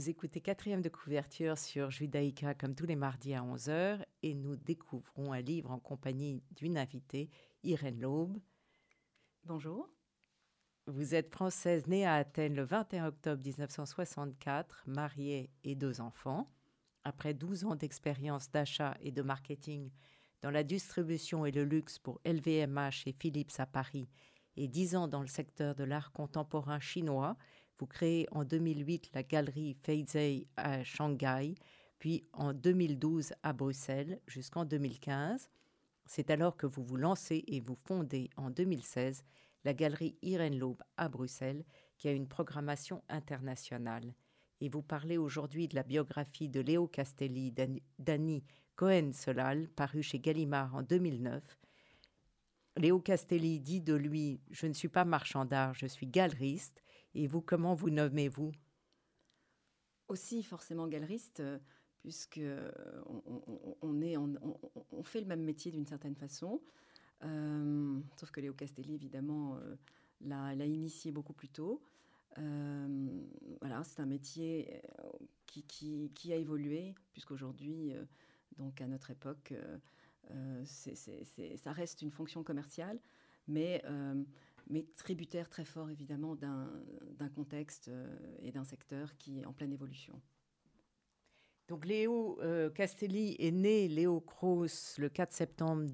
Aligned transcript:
Vous 0.00 0.08
écoutez 0.08 0.40
quatrième 0.40 0.80
de 0.80 0.88
couverture 0.88 1.58
sur 1.58 1.90
Judaïka 1.90 2.54
comme 2.54 2.74
tous 2.74 2.86
les 2.86 2.96
mardis 2.96 3.34
à 3.34 3.42
11h 3.42 4.02
et 4.22 4.32
nous 4.32 4.56
découvrons 4.56 5.34
un 5.34 5.42
livre 5.42 5.70
en 5.70 5.78
compagnie 5.78 6.42
d'une 6.52 6.78
invitée, 6.78 7.28
Irène 7.64 8.00
Laube. 8.00 8.40
Bonjour. 9.44 9.90
Vous 10.86 11.14
êtes 11.14 11.30
française 11.30 11.86
née 11.86 12.06
à 12.06 12.14
Athènes 12.14 12.54
le 12.54 12.62
21 12.62 13.08
octobre 13.08 13.42
1964, 13.44 14.84
mariée 14.86 15.50
et 15.64 15.74
deux 15.74 16.00
enfants. 16.00 16.50
Après 17.04 17.34
12 17.34 17.66
ans 17.66 17.76
d'expérience 17.76 18.50
d'achat 18.50 18.96
et 19.02 19.12
de 19.12 19.20
marketing 19.20 19.90
dans 20.40 20.50
la 20.50 20.64
distribution 20.64 21.44
et 21.44 21.52
le 21.52 21.64
luxe 21.64 21.98
pour 21.98 22.22
LVMH 22.24 23.02
et 23.04 23.12
Philips 23.12 23.52
à 23.58 23.66
Paris 23.66 24.08
et 24.56 24.66
10 24.66 24.96
ans 24.96 25.08
dans 25.08 25.20
le 25.20 25.26
secteur 25.26 25.74
de 25.74 25.84
l'art 25.84 26.10
contemporain 26.12 26.80
chinois, 26.80 27.36
vous 27.80 27.86
créez 27.86 28.26
en 28.30 28.44
2008 28.44 29.10
la 29.14 29.22
galerie 29.22 29.74
Feizei 29.82 30.46
à 30.58 30.84
Shanghai, 30.84 31.54
puis 31.98 32.28
en 32.34 32.52
2012 32.52 33.32
à 33.42 33.54
Bruxelles 33.54 34.20
jusqu'en 34.26 34.66
2015. 34.66 35.48
C'est 36.04 36.30
alors 36.30 36.58
que 36.58 36.66
vous 36.66 36.84
vous 36.84 36.98
lancez 36.98 37.42
et 37.46 37.60
vous 37.60 37.78
fondez 37.86 38.28
en 38.36 38.50
2016 38.50 39.24
la 39.64 39.72
galerie 39.72 40.18
Irène 40.20 40.58
Laube 40.58 40.82
à 40.98 41.08
Bruxelles, 41.08 41.64
qui 41.96 42.08
a 42.08 42.12
une 42.12 42.28
programmation 42.28 43.02
internationale. 43.08 44.14
Et 44.60 44.68
vous 44.68 44.82
parlez 44.82 45.16
aujourd'hui 45.16 45.66
de 45.66 45.74
la 45.74 45.82
biographie 45.82 46.50
de 46.50 46.60
Léo 46.60 46.86
Castelli, 46.86 47.50
d'Annie 47.98 48.44
Cohen-Solal, 48.76 49.68
parue 49.70 50.02
chez 50.02 50.18
Gallimard 50.18 50.74
en 50.74 50.82
2009. 50.82 51.42
Léo 52.76 53.00
Castelli 53.00 53.58
dit 53.58 53.80
de 53.80 53.94
lui 53.94 54.42
Je 54.50 54.66
ne 54.66 54.74
suis 54.74 54.88
pas 54.88 55.06
marchand 55.06 55.46
d'art, 55.46 55.72
je 55.72 55.86
suis 55.86 56.06
galeriste. 56.06 56.82
Et 57.14 57.26
vous, 57.26 57.40
comment 57.40 57.74
vous 57.74 57.90
nommez-vous? 57.90 58.52
Aussi 60.08 60.42
forcément 60.42 60.88
galeriste, 60.88 61.40
euh, 61.40 61.58
puisque 62.02 62.38
euh, 62.38 62.70
on, 63.82 65.02
fait 65.02 65.20
le 65.20 65.26
même 65.26 65.42
métier 65.42 65.70
d'une 65.72 65.86
certaine 65.86 66.14
façon. 66.14 66.60
Euh, 67.22 68.00
sauf 68.16 68.30
que 68.30 68.40
Léo 68.40 68.54
Castelli, 68.54 68.94
évidemment, 68.94 69.58
l'a 70.20 70.66
initié 70.66 71.10
beaucoup 71.12 71.32
plus 71.32 71.48
tôt. 71.48 71.82
voilà, 72.36 73.82
c'est 73.84 74.00
un 74.00 74.06
métier 74.06 74.80
qui, 75.46 76.32
a 76.32 76.36
évolué, 76.36 76.94
puisqu'aujourd'hui, 77.12 77.92
donc 78.56 78.80
à 78.80 78.86
notre 78.86 79.10
époque, 79.10 79.52
ça 81.56 81.72
reste 81.72 82.02
une 82.02 82.10
fonction 82.10 82.42
commerciale, 82.42 82.98
mais 83.48 83.82
mais 84.68 84.86
tributaire 84.96 85.48
très 85.48 85.64
fort 85.64 85.90
évidemment 85.90 86.36
d'un 86.36 87.28
contexte 87.34 87.88
euh, 87.88 88.16
et 88.40 88.52
d'un 88.52 88.64
secteur 88.64 89.16
qui 89.16 89.40
est 89.40 89.44
en 89.44 89.52
pleine 89.52 89.72
évolution. 89.72 90.20
Donc 91.68 91.84
Léo 91.84 92.40
euh, 92.42 92.68
Castelli 92.70 93.36
est 93.38 93.52
né 93.52 93.88
Léo 93.88 94.20
Cross 94.20 94.98
le 94.98 95.08
4 95.08 95.32
septembre 95.32 95.86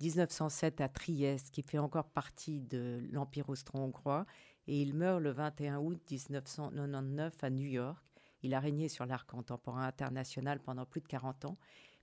1907 0.00 0.80
à 0.80 0.88
Trieste, 0.88 1.50
qui 1.50 1.62
fait 1.62 1.78
encore 1.78 2.08
partie 2.08 2.60
de 2.60 3.00
l'Empire 3.10 3.48
austro-hongrois, 3.48 4.24
et 4.66 4.80
il 4.80 4.94
meurt 4.94 5.20
le 5.20 5.30
21 5.30 5.78
août 5.78 6.00
1999 6.10 7.42
à 7.42 7.50
New 7.50 7.66
York. 7.66 8.02
Il 8.42 8.54
a 8.54 8.60
régné 8.60 8.88
sur 8.88 9.04
l'art 9.04 9.26
contemporain 9.26 9.86
international 9.86 10.60
pendant 10.60 10.86
plus 10.86 11.00
de 11.00 11.08
40 11.08 11.44
ans. 11.44 11.58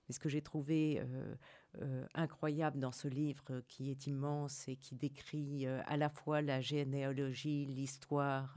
Mais 0.06 0.14
ce 0.14 0.20
que 0.20 0.28
j'ai 0.28 0.42
trouvé 0.42 1.00
euh, 1.00 1.34
euh, 1.82 2.04
incroyable 2.14 2.80
dans 2.80 2.92
ce 2.92 3.08
livre 3.08 3.60
qui 3.68 3.90
est 3.90 4.06
immense 4.06 4.66
et 4.68 4.76
qui 4.76 4.94
décrit 4.96 5.66
euh, 5.66 5.80
à 5.86 5.96
la 5.96 6.08
fois 6.08 6.40
la 6.40 6.60
généalogie, 6.60 7.66
l'histoire 7.66 8.56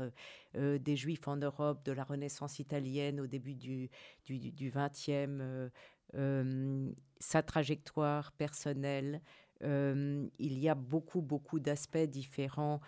euh, 0.55 0.79
des 0.79 0.95
Juifs 0.95 1.27
en 1.27 1.35
Europe, 1.35 1.83
de 1.85 1.91
la 1.91 2.05
Renaissance 2.05 2.59
italienne 2.59 3.19
au 3.19 3.27
début 3.27 3.53
du, 3.53 3.89
du, 4.25 4.71
20e, 4.71 5.69
sa 7.19 7.43
trajectoire 7.43 8.31
personnelle. 8.31 9.21
Il 9.63 10.59
y 10.59 10.69
a 10.69 10.75
beaucoup, 10.75 11.21
beaucoup 11.21 11.59
d'aspects 11.59 11.97
différents 11.97 12.81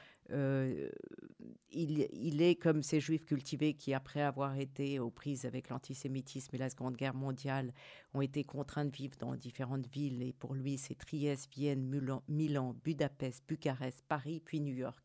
il, 1.72 2.42
est 2.42 2.56
comme 2.56 2.84
ces 2.84 3.00
juifs 3.00 3.26
cultivés 3.26 3.74
qui, 3.74 3.94
après 3.94 4.22
avoir 4.22 4.58
été 4.58 5.00
aux 5.00 5.10
prises 5.10 5.46
avec 5.46 5.70
l'antisémitisme 5.70 6.56
et 6.56 6.60
la 6.60 6.70
Seconde 6.70 6.96
Guerre 6.96 7.16
mondiale, 7.16 7.74
ont 8.14 8.22
été 8.22 8.44
contraints 8.44 8.86
de 8.86 8.96
vivre 8.96 9.18
dans 9.18 9.36
différentes 9.36 9.88
villes. 9.88 10.22
Et 10.24 10.34
pour 10.34 10.54
lui, 10.54 10.78
c'est 10.78 10.96
Trieste, 10.96 11.50
Vienne, 11.52 11.90
Milan, 12.28 12.76
Budapest, 12.84 13.44
Bucarest, 13.48 14.04
Paris, 14.08 14.42
puis 14.44 14.62
New 14.62 14.76
York. 14.76 15.04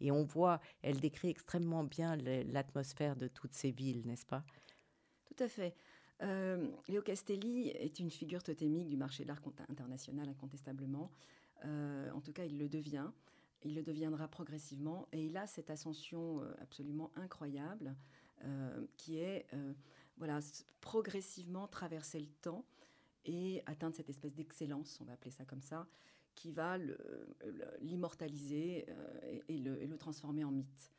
Et 0.00 0.10
on 0.10 0.24
voit, 0.24 0.60
elle 0.82 0.98
décrit 0.98 1.28
extrêmement 1.28 1.84
bien 1.84 2.16
l'atmosphère 2.16 3.16
de 3.16 3.28
toutes 3.28 3.54
ces 3.54 3.70
villes, 3.70 4.02
n'est-ce 4.06 4.26
pas? 4.26 4.44
Tout 5.26 5.44
à 5.44 5.48
fait. 5.48 5.74
Euh, 6.22 6.68
Léo 6.88 7.02
Castelli 7.02 7.68
est 7.68 7.98
une 7.98 8.10
figure 8.10 8.42
totémique 8.42 8.88
du 8.88 8.96
marché 8.96 9.22
de 9.22 9.28
l'art 9.28 9.40
international, 9.68 10.28
incontestablement. 10.28 11.10
Euh, 11.64 12.10
en 12.12 12.20
tout 12.20 12.32
cas, 12.32 12.44
il 12.44 12.58
le 12.58 12.68
devient. 12.68 13.10
Il 13.62 13.74
le 13.74 13.82
deviendra 13.82 14.26
progressivement 14.26 15.06
et 15.12 15.22
il 15.22 15.36
a 15.36 15.46
cette 15.46 15.68
ascension 15.68 16.40
euh, 16.40 16.54
absolument 16.62 17.10
incroyable 17.14 17.94
euh, 18.44 18.86
qui 18.96 19.18
est 19.18 19.46
voilà, 20.16 20.40
progressivement 20.80 21.66
traverser 21.66 22.20
le 22.20 22.28
temps 22.42 22.64
et 23.26 23.62
atteindre 23.66 23.94
cette 23.94 24.08
espèce 24.08 24.34
d'excellence, 24.34 24.98
on 25.00 25.04
va 25.04 25.12
appeler 25.12 25.30
ça 25.30 25.44
comme 25.44 25.60
ça, 25.60 25.86
qui 26.34 26.52
va 26.52 26.78
l'immortaliser 27.80 28.86
et, 29.48 29.58
le, 29.58 29.96
transformer 29.98 30.44
en 30.44 30.50
mythe. 30.50 30.90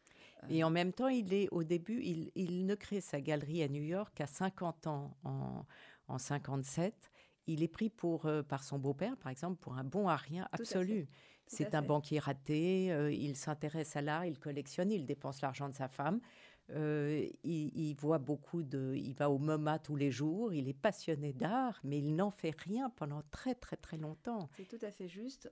Et 0.49 0.63
en 0.63 0.69
même 0.69 0.91
temps, 0.91 1.07
il 1.07 1.33
est 1.33 1.47
au 1.51 1.63
début, 1.63 2.01
il, 2.03 2.65
ne 2.65 2.75
crée 2.75 3.01
sa 3.01 3.21
galerie 3.21 3.63
à 3.63 3.67
New 3.67 3.83
York 3.83 4.13
qu'à 4.15 4.27
50 4.27 4.87
ans 4.87 5.15
en, 5.23 5.65
en 6.07 6.17
57. 6.17 7.11
Il 7.47 7.63
est 7.63 7.67
pris 7.67 7.89
pour, 7.89 8.29
par 8.47 8.63
son 8.63 8.79
beau-père, 8.79 9.17
par 9.17 9.31
exemple, 9.31 9.57
pour 9.59 9.77
un 9.77 9.83
bon 9.83 10.07
à 10.07 10.15
rien 10.15 10.47
absolu. 10.51 11.07
C'est 11.51 11.75
un 11.75 11.81
banquier 11.81 12.19
raté, 12.19 12.93
euh, 12.93 13.11
il 13.11 13.35
s'intéresse 13.35 13.97
à 13.97 14.01
l'art, 14.01 14.25
il 14.25 14.39
collectionne, 14.39 14.89
il 14.89 15.05
dépense 15.05 15.41
l'argent 15.41 15.67
de 15.67 15.75
sa 15.75 15.89
femme. 15.89 16.21
Euh, 16.69 17.27
il, 17.43 17.93
voit 17.95 18.19
beaucoup 18.19 18.63
de. 18.63 18.93
Il 18.95 19.13
va 19.15 19.29
au 19.29 19.37
MoMA 19.37 19.77
tous 19.79 19.97
les 19.97 20.11
jours, 20.11 20.53
il 20.53 20.69
est 20.69 20.73
passionné 20.73 21.33
d'art, 21.33 21.77
mais 21.83 21.99
il 21.99 22.15
n'en 22.15 22.31
fait 22.31 22.55
rien 22.57 22.89
pendant 22.91 23.21
très, 23.31 23.53
très, 23.53 23.75
très 23.75 23.97
longtemps. 23.97 24.49
C'est 24.55 24.67
tout 24.67 24.83
à 24.85 24.91
fait 24.91 25.09
juste. 25.09 25.51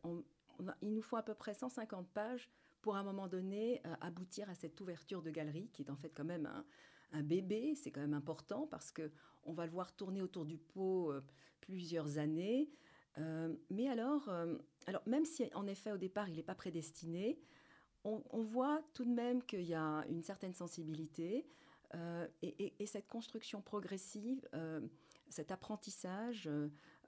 il 0.81 0.93
nous 0.93 1.01
faut 1.01 1.17
à 1.17 1.23
peu 1.23 1.33
près 1.33 1.53
150 1.53 2.07
pages 2.07 2.49
pour, 2.81 2.95
un 2.95 3.03
moment 3.03 3.27
donné, 3.27 3.81
euh, 3.85 3.95
aboutir 4.01 4.49
à 4.49 4.55
cette 4.55 4.79
ouverture 4.81 5.21
de 5.21 5.31
galerie, 5.31 5.69
qui 5.73 5.83
est 5.83 5.89
en 5.89 5.95
fait 5.95 6.09
quand 6.09 6.25
même 6.25 6.45
un, 7.11 7.23
bébé. 7.23 7.73
C'est 7.75 7.91
quand 7.91 8.01
même 8.01 8.13
important 8.13 8.67
parce 8.67 8.91
que 8.91 9.11
on 9.43 9.53
va 9.53 9.65
le 9.65 9.71
voir 9.71 9.95
tourner 9.95 10.21
autour 10.21 10.45
du 10.45 10.57
pot 10.57 11.11
plusieurs 11.61 12.19
années. 12.19 12.69
Euh, 13.17 13.53
mais 13.69 13.89
alors, 13.89 14.29
euh, 14.29 14.55
alors, 14.87 15.01
même 15.05 15.25
si 15.25 15.49
en 15.53 15.67
effet 15.67 15.91
au 15.91 15.97
départ 15.97 16.29
il 16.29 16.35
n'est 16.35 16.43
pas 16.43 16.55
prédestiné, 16.55 17.39
on, 18.05 18.41
voit 18.43 18.81
tout 18.93 19.03
de 19.03 19.11
même 19.11 19.43
qu'il 19.43 19.63
y 19.63 19.75
a 19.75 20.05
une 20.09 20.23
certaine 20.23 20.53
sensibilité 20.53 21.45
euh, 21.93 22.25
et, 22.41 22.85
cette 22.87 23.07
construction 23.07 23.61
progressive, 23.61 24.47
cet 25.27 25.51
apprentissage, 25.51 26.49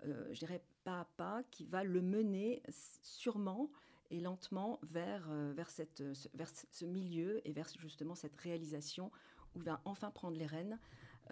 je 0.03 0.37
dirais 0.37 0.61
pas 0.83 0.99
à 0.99 1.05
pas, 1.05 1.43
qui 1.49 1.63
va 1.63 1.83
le 1.85 2.01
mener 2.01 2.61
sûrement 3.01 3.71
et 4.11 4.19
lentement 4.19 4.79
vers, 4.83 5.29
vers, 5.55 5.69
cette, 5.69 6.03
vers 6.35 6.49
ce 6.71 6.85
milieu 6.85 7.45
et 7.47 7.51
vers 7.51 7.67
justement 7.79 8.13
cette 8.13 8.35
réalisation 8.35 9.11
où 9.55 9.59
il 9.59 9.63
va 9.63 9.81
enfin 9.85 10.11
prendre 10.11 10.37
les 10.37 10.45
rênes 10.45 10.79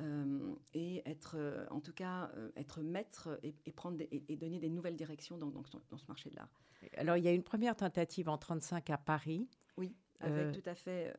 euh, 0.01 0.55
et 0.73 1.01
être, 1.09 1.35
euh, 1.37 1.65
en 1.71 1.81
tout 1.81 1.91
cas, 1.91 2.31
euh, 2.37 2.51
être 2.55 2.81
maître 2.81 3.39
et, 3.43 3.71
prendre 3.71 3.99
et, 3.99 4.35
donner 4.37 4.59
des 4.59 4.69
nouvelles 4.69 4.95
directions 4.95 5.37
dans, 5.37 5.49
dans, 5.49 5.63
ce 5.63 6.05
marché 6.07 6.29
de 6.29 6.35
l'art. 6.35 6.61
Alors, 6.95 7.17
il 7.17 7.23
y 7.23 7.27
a 7.27 7.33
une 7.33 7.43
première 7.43 7.75
tentative 7.75 8.29
en 8.29 8.37
35 8.37 8.89
à 8.91 8.97
Paris. 8.97 9.49
Oui, 9.77 9.95
avec 10.19 10.61
tout 10.61 10.69
à 10.69 10.75
fait, 10.75 11.13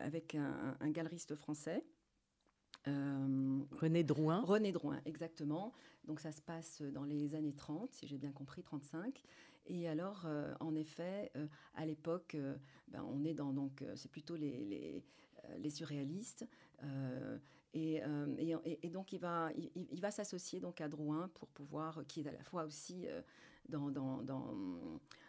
avec 0.00 0.34
un, 0.34 0.76
un, 0.80 0.90
galeriste 0.90 1.36
français. 1.36 1.84
René 2.86 4.02
Drouin. 4.02 4.40
René 4.42 4.72
Drouin, 4.72 5.00
exactement. 5.04 5.72
Donc 6.04 6.20
ça 6.20 6.32
se 6.32 6.40
passe 6.40 6.80
dans 6.80 7.04
les 7.04 7.34
années 7.34 7.52
30, 7.52 7.92
si 7.92 8.06
j'ai 8.06 8.16
bien 8.16 8.32
compris, 8.32 8.62
35. 8.62 9.22
Et 9.68 9.86
alors, 9.86 10.26
en 10.60 10.74
effet, 10.74 11.30
à 11.74 11.84
l'époque, 11.86 12.36
ben, 12.88 13.04
on 13.04 13.24
est 13.24 13.34
dans 13.34 13.52
donc 13.52 13.84
c'est 13.94 14.10
plutôt 14.10 14.34
les, 14.34 15.02
les, 15.58 15.70
surréalistes. 15.70 16.46
Euh, 16.82 17.38
Et, 17.74 18.00
et, 18.82 18.90
donc, 18.90 19.12
il 19.12 19.20
va, 19.20 19.50
il, 19.74 20.00
va 20.00 20.10
s'associer 20.10 20.58
donc 20.58 20.80
à 20.80 20.88
Drouin 20.88 21.28
pour 21.34 21.48
pouvoir, 21.48 22.02
qui 22.08 22.20
est 22.20 22.26
à 22.26 22.32
la 22.32 22.42
fois 22.42 22.64
aussi 22.64 23.06
dans, 23.68 23.90
dans, 23.90 24.22
dans, 24.22 24.54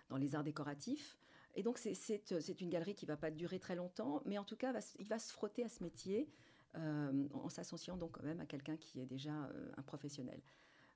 dans, 0.10 0.18
les 0.18 0.36
arts 0.36 0.46
décoratifs. 0.46 1.18
Et 1.56 1.64
donc, 1.64 1.78
c'est 1.78 2.62
une 2.62 2.70
galerie 2.70 2.96
qui 2.96 3.06
ne 3.06 3.12
va 3.12 3.18
pas 3.18 3.30
durer 3.30 3.60
très 3.60 3.76
longtemps, 3.76 4.22
mais 4.26 4.38
en 4.38 4.46
tout 4.46 4.56
cas, 4.56 4.74
il 5.00 5.08
va 5.08 5.20
se 5.20 5.34
frotter 5.34 5.66
à 5.66 5.70
ce 5.70 5.84
métier 5.84 6.30
en 6.76 7.50
s'associant 7.50 7.98
donc 7.98 8.14
quand 8.14 8.24
même 8.24 8.40
à 8.40 8.46
quelqu'un 8.46 8.78
qui 8.78 9.02
est 9.02 9.06
déjà 9.06 9.34
un 9.76 9.82
professionnel. 9.84 10.40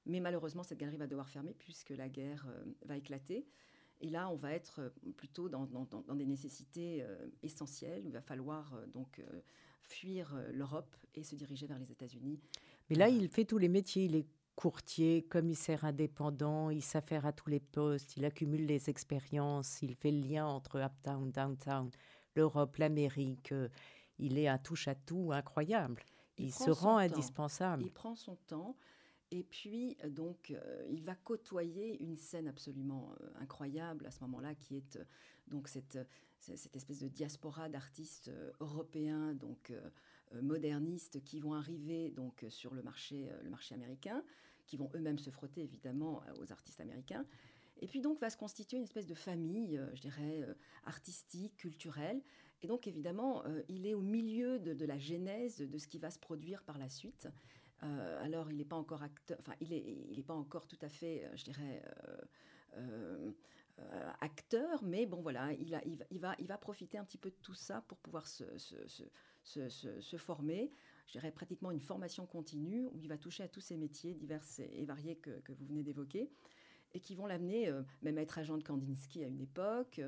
Mais 0.06 0.20
malheureusement, 0.20 0.64
cette 0.64 0.80
galerie 0.80 0.98
va 0.98 1.08
devoir 1.08 1.30
fermer 1.30 1.54
puisque 1.54 1.92
la 1.92 2.10
guerre 2.10 2.48
va 2.86 2.98
éclater. 2.98 3.46
Et 4.04 4.10
là, 4.10 4.30
on 4.30 4.36
va 4.36 4.52
être 4.52 4.82
euh, 4.82 4.90
plutôt 5.16 5.48
dans, 5.48 5.66
des 6.16 6.26
nécessités 6.26 7.04
euh, 7.04 7.28
essentielles. 7.42 8.04
il 8.06 8.12
va 8.12 8.22
falloir 8.22 8.74
euh, 8.74 8.86
donc 8.88 9.22
fuir 9.82 10.38
l'Europe 10.52 10.96
et 11.16 11.24
se 11.24 11.36
diriger 11.36 11.68
vers 11.68 11.80
les 11.80 11.92
États-Unis. 11.92 12.40
Mais 12.90 12.98
là, 12.98 13.08
il 13.08 13.30
fait 13.30 13.46
tous 13.46 13.58
les 13.58 13.70
métiers. 13.70 14.06
Il 14.06 14.16
est 14.16 14.28
courtier, 14.56 15.24
commissaire 15.24 15.84
indépendant, 15.84 16.70
il 16.70 16.84
s'affaire 16.84 17.26
à 17.26 17.34
tous 17.34 17.50
les 17.50 17.60
postes, 17.60 18.18
il 18.18 18.24
accumule 18.24 18.66
les 18.68 18.90
expériences, 18.90 19.82
il 19.82 19.96
fait 19.96 20.12
le 20.12 20.20
lien 20.20 20.46
entre 20.46 20.78
uptown, 20.80 21.32
downtown, 21.32 21.90
l'Europe, 22.36 22.78
l'Amérique. 22.78 23.54
Il 24.20 24.38
est 24.38 24.48
un 24.48 24.60
touche-à-tout 24.60 25.32
incroyable. 25.34 26.04
Il, 26.38 26.54
se 26.54 26.70
rend 26.70 26.98
indispensable. 26.98 27.84
Il 27.84 27.92
prend 27.92 28.16
son 28.16 28.36
temps. 28.48 28.76
Et 29.34 29.42
puis, 29.42 29.98
euh, 30.04 30.10
donc, 30.10 30.52
euh, 30.52 30.86
il 30.92 31.02
va 31.02 31.16
côtoyer 31.16 32.00
une 32.04 32.18
scène 32.18 32.48
absolument 32.48 33.16
euh, 33.20 33.30
incroyable 33.42 34.06
à 34.06 34.12
ce 34.12 34.22
moment-là, 34.22 34.54
qui 34.54 34.78
est 34.78 35.00
donc 35.48 35.68
cette, 35.68 35.98
espèce 36.76 37.00
de 37.00 37.08
diaspora 37.08 37.68
d'artistes 37.68 38.30
européens, 38.60 39.34
donc 39.34 39.74
modernistes, 40.42 41.24
qui 41.24 41.40
vont 41.40 41.54
arriver 41.54 42.12
donc 42.12 42.46
sur 42.50 42.74
le 42.74 42.84
marché, 42.84 43.30
le 43.44 43.50
marché 43.50 43.74
américain, 43.76 44.24
qui 44.68 44.78
vont 44.78 44.90
eux-mêmes 44.94 45.20
se 45.20 45.30
frotter 45.30 45.62
évidemment 45.62 46.22
aux 46.40 46.52
artistes 46.52 46.80
américains. 46.80 47.26
Et 47.80 47.88
puis 47.88 48.02
donc 48.02 48.20
va 48.20 48.30
se 48.30 48.38
constituer 48.38 48.78
une 48.78 48.84
espèce 48.84 49.08
de 49.08 49.16
famille, 49.16 49.82
je 49.94 50.02
dirais, 50.02 50.46
artistique, 50.86 51.56
culturelle. 51.56 52.22
Et 52.62 52.68
donc 52.68 52.88
évidemment, 52.88 53.44
il 53.70 53.86
est 53.86 53.94
au 53.94 54.02
milieu 54.02 54.60
de, 54.60 54.86
la 54.86 54.98
genèse 55.00 55.58
de 55.58 55.78
ce 55.78 55.88
qui 55.88 55.98
va 55.98 56.12
se 56.12 56.20
produire 56.20 56.64
par 56.64 56.78
la 56.78 56.90
suite. 56.90 57.28
Euh, 57.84 58.24
alors, 58.24 58.52
il 58.52 58.58
n'est 58.58 58.66
pas 58.66 58.75
encore 58.75 59.04
acteur, 59.04 59.38
enfin, 59.40 59.54
il 59.60 59.70
n'est 59.70 59.84
il 60.10 60.20
est 60.20 60.24
pas 60.24 60.34
encore 60.34 60.68
tout 60.68 60.78
à 60.81 60.90
fait, 60.90 61.25
euh, 61.25 61.36
je 61.36 61.44
dirais, 61.44 61.84
euh, 62.78 63.31
acteur, 64.22 64.84
mais 64.84 65.06
bon, 65.06 65.22
voilà, 65.22 65.52
il, 65.54 66.20
va, 66.20 66.58
profiter 66.58 66.98
un 66.98 67.04
petit 67.04 67.18
peu 67.18 67.30
de 67.30 67.36
tout 67.42 67.56
ça 67.56 67.81
pour 67.88 67.98
pouvoir 67.98 68.28
se, 68.28 68.46
former. 70.18 70.72
Je 71.08 71.14
dirais 71.14 71.31
pratiquement 71.31 71.72
une 71.72 71.81
formation 71.81 72.25
continue 72.25 72.88
où 72.88 73.00
il 73.02 73.10
va 73.10 73.18
toucher 73.18 73.44
à 73.44 73.48
tous 73.48 73.60
ces 73.60 73.75
métiers 73.75 74.14
divers 74.14 74.44
et 74.60 74.86
variés 74.86 75.18
que 75.18 75.52
vous 75.52 75.66
venez 75.66 75.84
d'évoquer 75.84 76.30
et 76.94 77.00
qui 77.00 77.16
vont 77.16 77.25
l'amener 77.25 77.72
même 78.01 78.18
à 78.18 78.22
être 78.22 78.38
agent 78.38 78.57
de 78.57 78.63
Kandinsky 78.63 79.24
à 79.24 79.28
une 79.28 79.42
époque, 79.42 80.01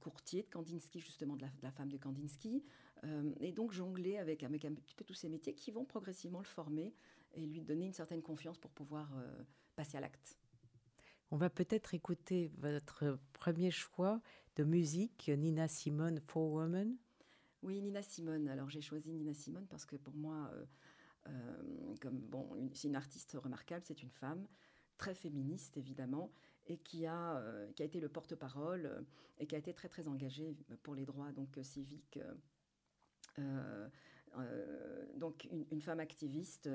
courtier 0.00 0.42
de 0.42 0.48
Kandinsky, 0.48 1.00
justement 1.00 1.36
de 1.36 1.42
la, 1.42 1.48
de 1.48 1.62
la 1.62 1.70
femme 1.70 1.90
de 1.90 1.98
Kandinsky, 1.98 2.64
euh, 3.04 3.32
et 3.40 3.52
donc 3.52 3.72
jongler 3.72 4.18
avec, 4.18 4.42
avec 4.42 4.64
un 4.64 4.74
petit 4.74 4.94
peu 4.94 5.04
tous 5.04 5.14
ces 5.14 5.28
métiers 5.28 5.54
qui 5.54 5.70
vont 5.70 5.84
progressivement 5.84 6.38
le 6.38 6.46
former 6.46 6.94
et 7.34 7.46
lui 7.46 7.60
donner 7.60 7.86
une 7.86 7.92
certaine 7.92 8.22
confiance 8.22 8.58
pour 8.58 8.70
pouvoir 8.70 9.14
euh, 9.16 9.42
passer 9.74 9.98
à 9.98 10.00
l'acte. 10.00 10.38
On 11.30 11.36
va 11.36 11.50
peut-être 11.50 11.94
écouter 11.94 12.50
votre 12.58 13.18
premier 13.32 13.70
choix 13.70 14.20
de 14.54 14.64
musique, 14.64 15.28
Nina 15.28 15.68
Simone, 15.68 16.20
For 16.20 16.50
Women. 16.50 16.96
Oui, 17.62 17.82
Nina 17.82 18.02
Simone. 18.02 18.48
Alors 18.48 18.70
j'ai 18.70 18.80
choisi 18.80 19.12
Nina 19.12 19.34
Simone 19.34 19.66
parce 19.66 19.84
que 19.84 19.96
pour 19.96 20.14
moi, 20.14 20.50
euh, 21.28 21.94
comme 22.00 22.18
bon, 22.18 22.48
c'est 22.72 22.88
une 22.88 22.96
artiste 22.96 23.36
remarquable, 23.42 23.82
c'est 23.84 24.02
une 24.02 24.10
femme 24.10 24.46
très 24.98 25.14
féministe 25.14 25.76
évidemment 25.76 26.30
et 26.66 26.78
qui 26.78 27.06
a, 27.06 27.42
qui 27.74 27.82
a 27.82 27.86
été 27.86 28.00
le 28.00 28.08
porte-parole 28.08 29.04
et 29.38 29.46
qui 29.46 29.54
a 29.54 29.58
été 29.58 29.72
très 29.72 29.88
très 29.88 30.08
engagée 30.08 30.56
pour 30.82 30.94
les 30.94 31.04
droits 31.04 31.30
donc 31.32 31.58
civiques 31.62 32.18
euh, 33.38 33.88
euh, 34.38 35.06
donc 35.14 35.48
une, 35.70 35.80
femme 35.80 36.00
activiste 36.00 36.68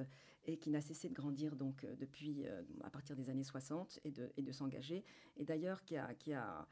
et 0.46 0.58
qui 0.58 0.72
n'a 0.72 0.82
cessé 0.82 1.10
de 1.10 1.14
grandir 1.14 1.56
donc 1.56 1.84
euh, 1.84 1.96
depuis 1.96 2.44
à 2.84 2.90
partir 2.90 3.16
des 3.16 3.30
années 3.30 3.44
60 3.44 4.00
et 4.04 4.10
de, 4.10 4.32
et 4.36 4.42
de 4.42 4.52
s'engager. 4.52 5.04
Et 5.38 5.46
d'ailleurs 5.46 5.84
qui 5.84 5.96
a, 5.96 6.14
qui 6.16 6.34
a 6.34 6.68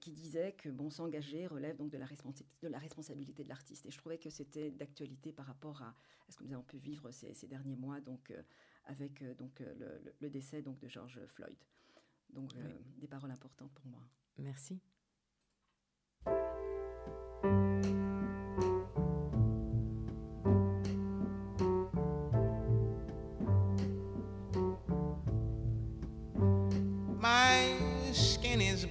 qui 0.00 0.10
disait 0.10 0.52
que 0.52 0.70
bon 0.70 0.88
s'engager 0.88 1.46
relève 1.46 1.76
donc 1.76 1.90
de 1.90 1.98
la, 1.98 2.06
de 2.06 2.68
la 2.68 2.78
responsabilité 2.78 3.44
de 3.44 3.50
l'artiste. 3.50 3.84
Et 3.84 3.90
je 3.90 3.98
trouvais 3.98 4.16
que 4.16 4.30
c'était 4.30 4.70
d'actualité 4.70 5.32
par 5.32 5.44
rapport 5.44 5.82
à, 5.82 5.94
ce 6.30 6.38
que 6.38 6.44
nous 6.44 6.54
avons 6.54 6.62
pu 6.62 6.78
vivre 6.78 7.10
ces, 7.10 7.34
ces 7.34 7.46
derniers 7.46 7.76
mois 7.76 8.00
donc 8.00 8.32
avec 8.86 9.22
donc 9.36 9.60
le, 9.60 10.14
le, 10.20 10.30
décès 10.30 10.62
donc 10.62 10.78
de 10.78 10.88
George 10.88 11.20
Floyd 11.28 11.58
donc 12.30 12.52
des 12.98 13.06
paroles 13.06 13.30
importantes 13.30 13.72
pour 13.72 13.86
moi 13.86 14.02
merci 14.38 14.80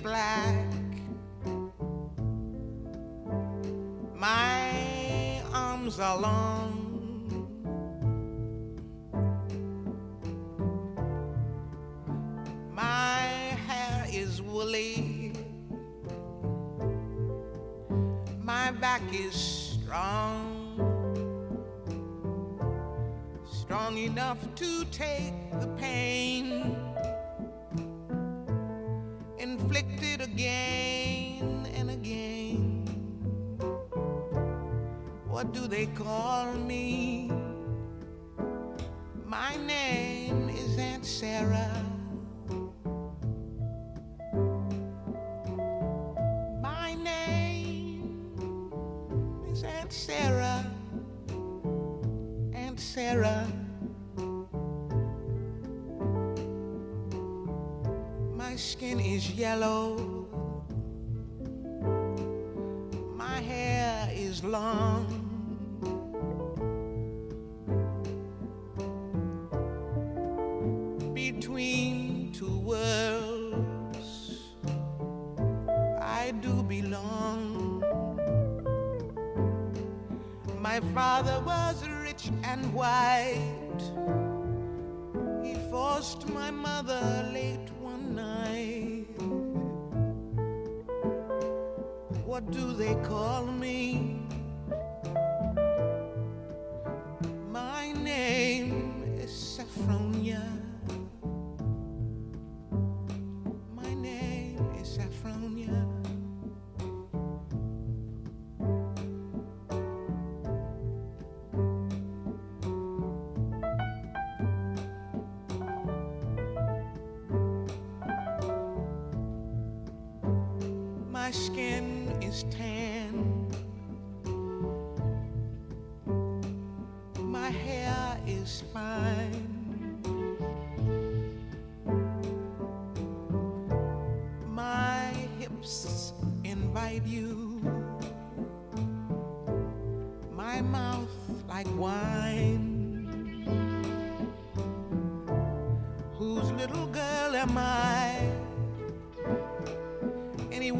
black. 0.05 0.67
My 4.15 5.41
arms 5.51 5.99
are 5.99 6.19
long. 6.21 6.64
Back 18.95 19.13
is 19.13 19.35
strong. 19.35 20.79
Strong 23.45 23.97
enough 23.97 24.37
to 24.55 24.85
take 24.85 25.33
the 25.59 25.67
pain 25.77 26.77
inflicted 29.37 30.21
again 30.21 31.67
and 31.75 31.89
again. 31.89 32.87
What 35.27 35.51
do 35.51 35.67
they 35.67 35.87
call 35.87 36.53
me? 36.53 37.29
My 39.25 39.57
name 39.57 40.47
is 40.47 40.77
Aunt 40.77 41.05
Sarah. 41.05 41.83
Is 59.15 59.31
yellow. 59.31 59.95
My 63.15 63.39
hair 63.39 64.09
is 64.13 64.43
long. 64.43 64.84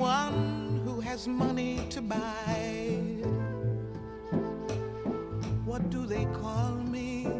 Anyone 0.05 0.81
who 0.85 0.99
has 0.99 1.27
money 1.27 1.79
to 1.89 1.99
buy. 1.99 2.99
What 5.65 5.89
do 5.89 6.05
they 6.05 6.25
call 6.25 6.75
me? 6.75 7.34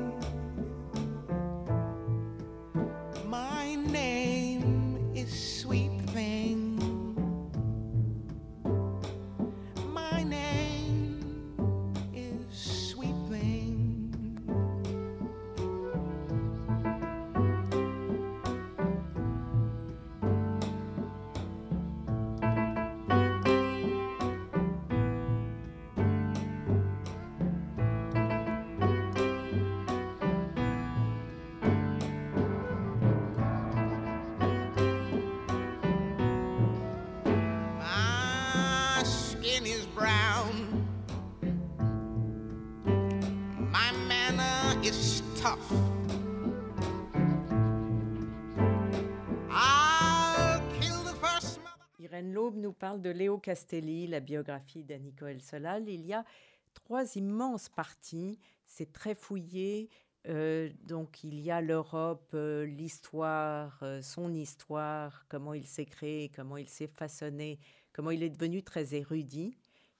Nous 52.65 52.73
parle 52.73 52.99
de 52.99 53.11
Léo 53.11 53.37
Castelli, 53.37 54.07
la 54.07 54.19
biographie 54.19 54.83
d'Annie 54.83 55.13
Coel-Solal. 55.13 55.87
Il 55.87 56.03
y 56.03 56.13
a 56.13 56.25
trois 56.73 57.15
immenses 57.15 57.69
parties. 57.69 58.39
C'est 58.65 58.91
très 58.91 59.13
fouillé. 59.13 59.87
Euh, 60.27 60.71
donc, 60.87 61.23
il 61.23 61.39
y 61.39 61.51
a 61.51 61.61
l'Europe, 61.61 62.31
euh, 62.33 62.65
l'histoire, 62.65 63.77
euh, 63.83 64.01
son 64.01 64.33
histoire, 64.33 65.27
comment 65.29 65.53
il 65.53 65.67
s'est 65.67 65.85
créé, 65.85 66.29
comment 66.35 66.57
il 66.57 66.67
s'est 66.67 66.87
façonné, 66.87 67.59
comment 67.93 68.09
il 68.09 68.23
est 68.23 68.31
devenu 68.31 68.63
très 68.63 68.95
érudit. 68.95 69.55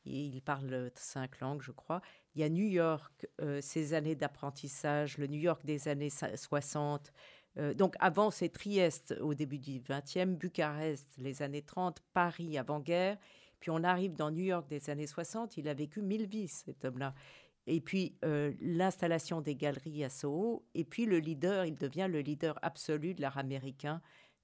Et 0.07 0.23
il 0.25 0.41
parle 0.41 0.89
cinq 0.95 1.39
langues, 1.41 1.61
je 1.61 1.71
crois. 1.71 2.01
Il 2.33 2.41
y 2.41 2.43
a 2.43 2.49
New 2.49 2.65
York, 2.65 3.27
ses 3.61 3.93
années 3.93 4.15
d'apprentissage, 4.15 5.17
le 5.17 5.25
New 5.27 5.39
York 5.39 5.63
des 5.65 5.87
années 5.87 6.09
sa- 6.11 6.35
60. 6.35 7.11
Euh, 7.57 7.73
donc 7.73 7.95
avant, 7.99 8.31
c'est 8.31 8.49
Trieste 8.49 9.15
au 9.21 9.33
début 9.33 9.59
du 9.59 9.79
20e, 9.79 10.35
Bucarest 10.35 11.07
les 11.17 11.41
années 11.41 11.61
30, 11.61 12.01
Paris 12.13 12.57
avant-guerre. 12.57 13.17
Puis 13.59 13.71
on 13.71 13.83
arrive 13.83 14.15
dans 14.15 14.31
New 14.31 14.43
York 14.43 14.67
des 14.67 14.89
années 14.89 15.07
60. 15.07 15.57
Il 15.57 15.67
a 15.67 15.73
vécu 15.73 16.01
mille 16.01 16.27
vies, 16.27 16.47
cet 16.47 16.85
homme-là. 16.85 17.13
Et 17.67 17.81
puis 17.81 18.17
euh, 18.23 18.53
l'installation 18.61 19.41
des 19.41 19.55
galeries 19.55 20.03
à 20.03 20.09
Soho. 20.09 20.65
Et 20.73 20.83
puis 20.83 21.05
le 21.05 21.19
leader, 21.19 21.65
il 21.65 21.75
devient 21.75 22.07
le 22.09 22.19
leader 22.19 22.59
absolu 22.61 23.13
de 23.13 23.21
l'art 23.21 23.37
américain 23.37 24.01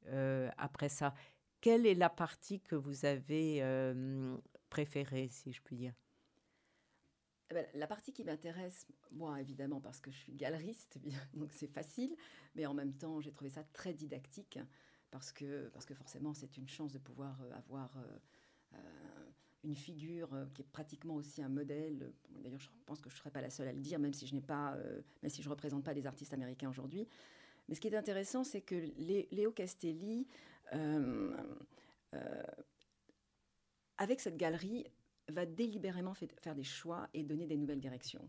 euh, 0.07 0.49
après 0.57 0.89
ça. 0.89 1.13
Quelle 1.59 1.85
est 1.85 1.95
la 1.95 2.09
partie 2.09 2.59
que 2.59 2.75
vous 2.75 3.05
avez 3.05 3.63
préférée, 4.69 5.27
si 5.29 5.51
je 5.51 5.61
puis 5.61 5.75
dire? 5.75 5.93
Eh 7.51 7.53
ben, 7.53 7.67
la 7.73 7.85
partie 7.85 8.13
qui 8.13 8.23
m'intéresse, 8.23 8.87
moi 9.11 9.41
évidemment 9.41 9.81
parce 9.81 9.99
que 9.99 10.09
je 10.09 10.15
suis 10.17 10.33
galeriste, 10.33 10.99
donc 11.33 11.51
c'est 11.51 11.67
facile, 11.67 12.15
mais 12.55 12.65
en 12.65 12.73
même 12.73 12.93
temps 12.93 13.19
j'ai 13.19 13.33
trouvé 13.33 13.49
ça 13.49 13.61
très 13.73 13.93
didactique 13.93 14.57
parce 15.11 15.33
que, 15.33 15.67
parce 15.73 15.85
que 15.85 15.93
forcément 15.93 16.33
c'est 16.33 16.55
une 16.55 16.69
chance 16.69 16.93
de 16.93 16.97
pouvoir 16.97 17.41
euh, 17.41 17.51
avoir 17.57 17.97
euh, 17.97 18.75
euh, 18.75 18.77
une 19.65 19.75
figure 19.75 20.29
qui 20.53 20.61
est 20.61 20.71
pratiquement 20.71 21.15
aussi 21.15 21.43
un 21.43 21.49
modèle. 21.49 22.13
D'ailleurs 22.29 22.61
je 22.61 22.69
pense 22.85 23.01
que 23.01 23.09
je 23.09 23.15
ne 23.15 23.19
serais 23.19 23.31
pas 23.31 23.41
la 23.41 23.49
seule 23.49 23.67
à 23.67 23.73
le 23.73 23.81
dire, 23.81 23.99
même 23.99 24.13
si 24.13 24.25
je 24.25 24.33
n'ai 24.33 24.41
pas, 24.41 24.77
même 25.21 25.29
si 25.29 25.43
je 25.43 25.49
représente 25.49 25.83
pas 25.83 25.93
des 25.93 26.07
artistes 26.07 26.33
américains 26.33 26.69
aujourd'hui. 26.69 27.05
Mais 27.67 27.75
ce 27.75 27.81
qui 27.81 27.89
est 27.89 27.95
intéressant, 27.95 28.45
c'est 28.45 28.61
que 28.61 28.75
Lé- 28.97 29.27
Léo 29.31 29.51
Castelli, 29.51 30.25
avec 33.97 34.19
cette 34.19 34.37
galerie, 34.37 34.85
va 35.29 35.45
délibérément 35.45 36.13
fait- 36.13 36.33
faire 36.41 36.55
des 36.55 36.63
choix 36.63 37.07
et 37.13 37.23
donner 37.23 37.45
des 37.47 37.57
nouvelles 37.57 37.79
directions. 37.79 38.27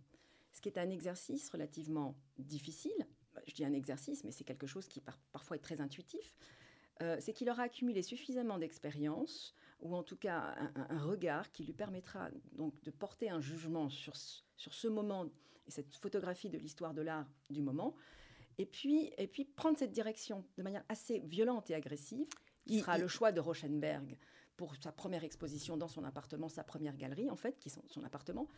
Ce 0.52 0.60
qui 0.60 0.68
est 0.68 0.78
un 0.78 0.90
exercice 0.90 1.48
relativement 1.50 2.16
difficile, 2.38 2.92
Bah, 3.34 3.40
je 3.46 3.54
dis 3.54 3.64
un 3.64 3.72
exercice, 3.72 4.24
mais 4.24 4.30
c'est 4.30 4.44
quelque 4.44 4.66
chose 4.66 4.86
qui 4.88 5.00
par- 5.00 5.18
parfois 5.32 5.56
est 5.56 5.60
très 5.60 5.80
intuitif, 5.80 6.36
euh, 7.00 7.16
c'est 7.18 7.32
qu'il 7.32 7.48
aura 7.48 7.62
accumulé 7.62 8.02
suffisamment 8.02 8.58
d'expérience, 8.58 9.54
ou 9.80 9.96
en 9.96 10.02
tout 10.02 10.18
cas 10.18 10.54
un, 10.90 10.98
regard 10.98 11.50
qui 11.50 11.64
lui 11.64 11.72
permettra 11.72 12.28
donc 12.52 12.74
de 12.82 12.90
porter 12.90 13.30
un 13.30 13.40
jugement 13.40 13.88
sur, 13.88 14.16
ce- 14.16 14.42
sur 14.58 14.74
ce 14.74 14.86
moment 14.86 15.30
et 15.66 15.70
cette 15.70 15.96
photographie 15.96 16.50
de 16.50 16.58
l'histoire 16.58 16.92
de 16.92 17.00
l'art 17.00 17.26
du 17.48 17.62
moment, 17.62 17.96
et 18.58 18.66
puis, 18.66 19.10
et 19.16 19.26
puis 19.28 19.46
prendre 19.46 19.78
cette 19.78 19.92
direction 19.92 20.44
de 20.58 20.62
manière 20.62 20.84
assez 20.90 21.20
violente 21.20 21.70
et 21.70 21.74
agressive, 21.74 22.28
qui 22.66 22.74
Il- 22.74 22.80
sera 22.80 22.98
il- 22.98 23.00
le 23.00 23.08
choix 23.08 23.32
de 23.32 23.40
Rauschenberg 23.40 24.18
pour 24.56 24.74
sa 24.76 24.92
première 24.92 25.24
exposition 25.24 25.76
dans 25.76 25.88
son 25.88 26.04
appartement, 26.04 26.48
sa 26.48 26.64
première 26.64 26.96
galerie 26.96 27.30
en 27.30 27.36
fait, 27.36 27.58
qui 27.58 27.68
est 27.68 27.78
son, 27.88 28.04
appartement, 28.04 28.48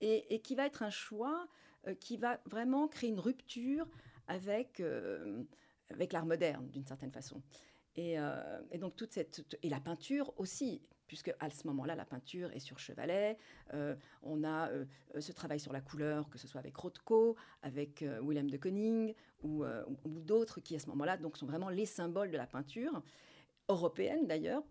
et, 0.00 0.40
qui 0.40 0.54
va 0.54 0.66
être 0.66 0.82
un 0.82 0.90
choix 0.90 1.48
euh, 1.86 1.94
qui 1.94 2.16
va 2.16 2.40
vraiment 2.46 2.88
créer 2.88 3.10
une 3.10 3.20
rupture 3.20 3.86
avec, 4.26 4.80
euh, 4.80 5.42
avec 5.90 6.12
l'art 6.12 6.26
moderne 6.26 6.68
d'une 6.70 6.84
certaine 6.84 7.12
façon. 7.12 7.42
Et, 7.96 8.18
euh, 8.18 8.60
donc 8.78 8.96
toute 8.96 9.12
cette 9.12 9.58
et 9.62 9.68
la 9.68 9.80
peinture 9.80 10.32
aussi, 10.36 10.82
puisque 11.06 11.34
à 11.40 11.50
ce 11.50 11.66
moment-là 11.68 11.94
la 11.94 12.04
peinture 12.04 12.52
est 12.52 12.58
sur 12.60 12.78
chevalet. 12.78 13.38
On 14.22 14.44
a 14.44 14.70
ce 15.18 15.32
travail 15.32 15.58
sur 15.58 15.72
la 15.72 15.80
couleur, 15.80 16.28
que 16.28 16.36
ce 16.36 16.46
soit 16.46 16.60
avec 16.60 16.76
Rothko, 16.76 17.34
avec 17.62 18.04
Willem 18.22 18.50
de 18.50 18.58
Koning 18.58 19.14
ou- 19.42 19.64
ou 19.64 20.20
d'autres 20.20 20.60
qui 20.60 20.76
à 20.76 20.78
ce 20.78 20.86
moment-là 20.88 21.16
donc 21.16 21.38
sont 21.38 21.46
vraiment 21.46 21.70
les 21.70 21.86
symboles 21.86 22.30
de 22.30 22.36
la 22.36 22.46
peinture 22.46 23.02
européenne 23.68 24.26
d'ailleurs. 24.26 24.62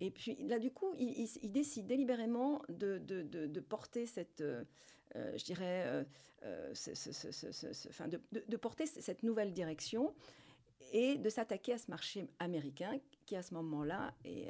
Et 0.00 0.10
puis 0.10 0.36
là, 0.46 0.58
du 0.58 0.70
coup, 0.70 0.92
il, 0.98 1.10
il- 1.18 1.38
il 1.42 1.52
décide 1.52 1.86
délibérément 1.86 2.62
de, 2.68 2.98
de- 2.98 3.22
de- 3.22 3.46
de 3.46 3.60
porter 3.60 4.06
cette, 4.06 4.40
euh, 4.40 4.64
euh, 5.16 5.36
je 5.36 5.44
dirais, 5.44 6.04
euh, 6.44 6.74
ce- 6.74 6.94
ce- 6.94 7.12
ce- 7.12 7.30
ce- 7.32 7.52
ce- 7.52 7.72
ce- 7.72 7.88
enfin, 7.88 8.08
de, 8.08 8.56
porter 8.56 8.86
cette 8.86 9.22
nouvelle 9.22 9.52
direction 9.52 10.14
et 10.92 11.16
de 11.18 11.28
s'attaquer 11.28 11.74
à 11.74 11.78
ce 11.78 11.90
marché 11.90 12.26
américain 12.38 12.98
qui, 13.26 13.36
à 13.36 13.42
ce 13.42 13.52
moment-là, 13.54 14.14
il 14.24 14.46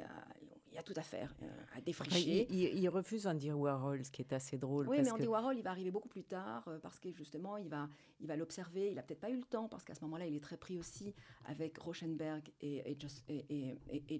y 0.73 0.77
a 0.77 0.83
tout 0.83 0.93
à 0.95 1.01
faire, 1.01 1.35
euh, 1.43 1.47
à 1.75 1.81
défricher. 1.81 2.47
il, 2.49 2.55
il- 2.63 2.79
il 2.79 2.87
refuse 2.89 3.27
Andy 3.27 3.51
Warhol, 3.51 4.05
ce 4.05 4.09
qui 4.11 4.21
est 4.21 4.31
assez 4.31 4.57
drôle. 4.57 4.87
Oui, 4.87 4.95
parce 4.97 5.07
mais 5.09 5.11
Andy 5.15 5.23
que- 5.25 5.29
Warhol, 5.29 5.57
il 5.57 5.63
va 5.63 5.71
arriver 5.71 5.91
beaucoup 5.91 6.07
plus 6.07 6.23
tard 6.23 6.63
parce 6.81 6.97
que 6.97 7.11
justement, 7.11 7.57
il 7.57 7.67
va, 7.67 7.89
il 8.21 8.27
va 8.27 8.37
l'observer. 8.37 8.89
Il 8.91 8.97
a 8.97 9.03
peut-être 9.03 9.19
pas 9.19 9.29
eu 9.29 9.35
le 9.35 9.43
temps 9.43 9.67
parce 9.67 9.83
qu'à 9.83 9.93
ce 9.95 10.01
moment-là, 10.05 10.25
il 10.27 10.35
est 10.35 10.39
très 10.39 10.55
pris 10.57 10.77
aussi 10.77 11.13
avec 11.45 11.77
Rauschenberg 11.77 12.49
et 12.61 12.95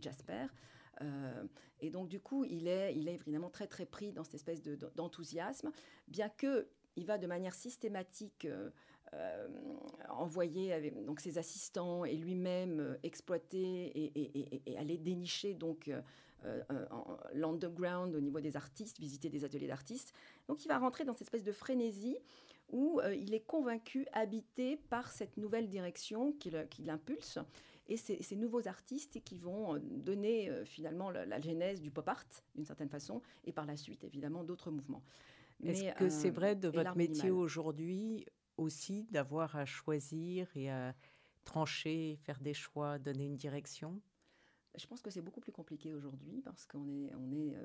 Jasper. 0.01 0.47
Euh, 1.01 1.43
et 1.79 1.89
donc, 1.89 2.07
du 2.09 2.19
coup, 2.19 2.45
il 2.45 2.67
est, 2.67 2.95
il 2.95 3.07
est 3.07 3.15
évidemment 3.15 3.49
très, 3.49 3.67
très 3.67 3.85
pris 3.85 4.11
dans 4.11 4.23
cette 4.23 4.35
espèce 4.35 4.61
de- 4.61 4.75
d'enthousiasme, 4.95 5.71
bien 6.07 6.29
que 6.29 6.67
il 6.95 7.05
va 7.05 7.17
de 7.17 7.25
manière 7.27 7.53
systématique 7.53 8.45
euh, 8.45 8.69
euh, 9.13 9.47
envoyer 10.09 10.73
avec, 10.73 11.03
donc 11.05 11.19
ses 11.21 11.37
assistants 11.37 12.03
et 12.05 12.15
lui-même 12.15 12.97
exploiter 13.03 14.11
et, 14.65 14.77
aller 14.77 14.97
dénicher 14.97 15.53
donc 15.53 15.89
l'underground 17.33 18.15
au 18.15 18.19
niveau 18.19 18.39
des 18.41 18.55
artistes, 18.57 18.99
visiter 18.99 19.29
des 19.29 19.43
ateliers 19.45 19.67
d'artistes. 19.67 20.13
Donc 20.47 20.65
il 20.65 20.67
va 20.67 20.77
rentrer 20.77 21.05
dans 21.05 21.13
cette 21.13 21.23
espèce 21.23 21.43
de 21.43 21.51
frénésie 21.51 22.17
où 22.69 23.01
il 23.13 23.33
est 23.33 23.41
convaincu, 23.45 24.05
habité 24.13 24.77
par 24.77 25.11
cette 25.11 25.37
nouvelle 25.37 25.67
direction 25.67 26.31
qui 26.33 26.49
le- 26.49 26.65
qui 26.65 26.83
l'impulse 26.83 27.37
et 27.91 27.97
ces, 27.97 28.21
ces 28.23 28.37
nouveaux 28.37 28.67
artistes 28.67 29.21
qui 29.23 29.37
vont 29.37 29.75
euh, 29.75 29.79
donner 29.79 30.49
euh, 30.49 30.63
finalement 30.65 31.09
la, 31.11 31.25
la 31.25 31.39
genèse 31.39 31.81
du 31.81 31.91
pop 31.91 32.07
art 32.07 32.31
d'une 32.55 32.65
certaine 32.65 32.89
façon 32.89 33.21
et 33.43 33.51
par 33.51 33.65
la 33.65 33.75
suite 33.75 34.03
évidemment 34.03 34.43
d'autres 34.43 34.71
mouvements. 34.71 35.03
Est-ce 35.63 35.93
que 35.93 36.09
c'est 36.09 36.29
euh, 36.29 36.39
vrai 36.39 36.55
de 36.55 36.69
votre 36.69 36.95
métier 36.95 37.31
aujourd'hui 37.31 38.25
aussi 38.57 39.07
d'avoir 39.11 39.55
à 39.55 39.65
choisir 39.65 40.47
et 40.55 40.71
à 40.71 40.95
trancher, 41.43 42.17
faire 42.23 42.39
des 42.39 42.53
choix, 42.53 42.97
donner 42.97 43.25
une 43.25 43.35
direction? 43.35 44.01
Je 44.75 44.87
pense 44.87 45.01
que 45.01 45.09
c'est 45.09 45.21
beaucoup 45.21 45.41
plus 45.41 45.51
compliqué 45.51 45.93
aujourd'hui 45.93 46.41
parce 46.41 46.65
qu'on 46.65 46.87
est, 46.87 47.13
on 47.15 47.31
est, 47.31 47.55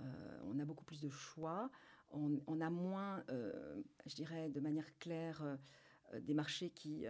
euh, 0.00 0.40
on 0.44 0.58
a 0.58 0.64
beaucoup 0.64 0.84
plus 0.84 1.00
de 1.00 1.08
choix, 1.08 1.70
on, 2.10 2.40
on 2.46 2.60
a 2.60 2.68
moins, 2.68 3.24
euh, 3.30 3.82
je 4.04 4.14
dirais, 4.14 4.50
de 4.50 4.60
manière 4.60 4.98
claire, 4.98 5.42
euh, 5.42 6.20
des 6.20 6.34
marchés 6.34 6.70
qui, 6.70 7.06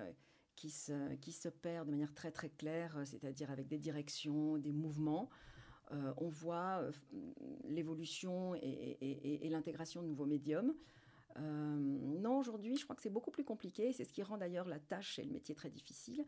qui, 0.56 0.70
se, 0.70 1.14
qui 1.16 1.32
s'opèrent 1.32 1.84
de 1.84 1.90
manière 1.90 2.14
très 2.14 2.30
très 2.30 2.50
claire, 2.50 2.96
euh, 2.96 3.04
c'est-à-dire 3.04 3.50
avec 3.50 3.68
des 3.68 3.78
directions, 3.78 4.58
des 4.58 4.72
mouvements. 4.72 5.28
on 6.16 6.28
voit 6.28 6.82
l'évolution 7.68 8.54
et, 8.54 9.48
l'intégration 9.50 10.02
de 10.02 10.06
nouveaux 10.08 10.26
médiums. 10.26 10.74
non, 11.36 12.38
aujourd'hui, 12.38 12.76
je 12.76 12.84
crois 12.84 12.96
que 12.96 13.02
c'est 13.02 13.10
beaucoup 13.10 13.30
plus 13.30 13.44
compliqué. 13.44 13.92
C'est 13.92 14.04
ce 14.04 14.12
qui 14.12 14.22
rend 14.22 14.38
d'ailleurs 14.38 14.68
la 14.68 14.78
tâche 14.78 15.18
et 15.18 15.24
le 15.24 15.32
métier 15.32 15.54
très 15.54 15.68
difficile 15.68 16.24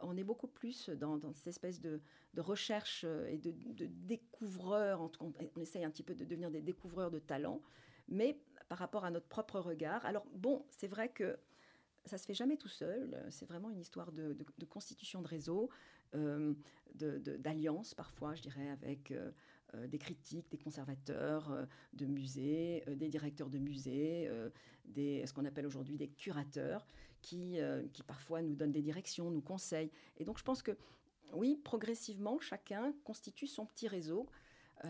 on 0.00 0.16
est 0.16 0.24
beaucoup 0.24 0.46
plus 0.46 0.88
dans, 0.90 1.20
cette 1.34 1.46
espèce 1.46 1.80
de, 1.80 2.00
recherche 2.36 3.04
et 3.28 3.38
de, 3.38 3.52
de 3.72 3.86
découvreur. 3.86 5.00
On, 5.20 5.32
on, 5.56 5.60
essaye 5.60 5.84
un 5.84 5.90
petit 5.90 6.02
peu 6.02 6.14
de 6.14 6.24
devenir 6.24 6.50
des 6.50 6.62
découvreurs 6.62 7.10
de 7.10 7.18
talents, 7.18 7.62
mais 8.08 8.38
par 8.68 8.78
rapport 8.78 9.04
à 9.04 9.10
notre 9.10 9.26
propre 9.26 9.60
regard. 9.60 10.04
Alors 10.06 10.26
bon, 10.34 10.64
c'est 10.70 10.88
vrai 10.88 11.08
que 11.08 11.38
ça 12.06 12.18
se 12.18 12.26
fait 12.26 12.34
jamais 12.34 12.56
tout 12.56 12.68
seul. 12.68 13.24
C'est 13.30 13.46
vraiment 13.46 13.70
une 13.70 13.80
histoire 13.80 14.12
de, 14.12 14.36
constitution 14.68 15.22
de 15.22 15.28
réseau, 15.28 15.70
euh, 16.14 16.54
d'alliance 16.94 17.94
parfois, 17.94 18.34
je 18.34 18.42
dirais, 18.42 18.68
avec 18.68 19.10
euh, 19.10 19.32
euh, 19.74 19.86
des 19.88 19.98
critiques, 19.98 20.48
des 20.50 20.58
conservateurs 20.58 21.66
de 21.92 22.06
musées, 22.06 22.84
des 22.88 23.08
directeurs 23.08 23.50
de 23.50 23.58
musées, 23.58 24.30
des, 24.84 25.26
ce 25.26 25.32
qu'on 25.32 25.44
appelle 25.44 25.66
aujourd'hui 25.66 25.96
des 25.96 26.08
curateurs, 26.08 26.86
qui, 27.22 27.58
qui 27.92 28.02
parfois 28.02 28.42
nous 28.42 28.54
donnent 28.54 28.72
des 28.72 28.82
directions, 28.82 29.30
nous 29.30 29.40
conseillent. 29.40 29.90
Et 30.18 30.24
donc 30.24 30.38
je 30.38 30.44
pense 30.44 30.62
que 30.62 30.76
oui, 31.32 31.58
progressivement, 31.64 32.38
chacun 32.38 32.92
constitue 33.02 33.46
son 33.46 33.66
petit 33.66 33.88
réseau 33.88 34.28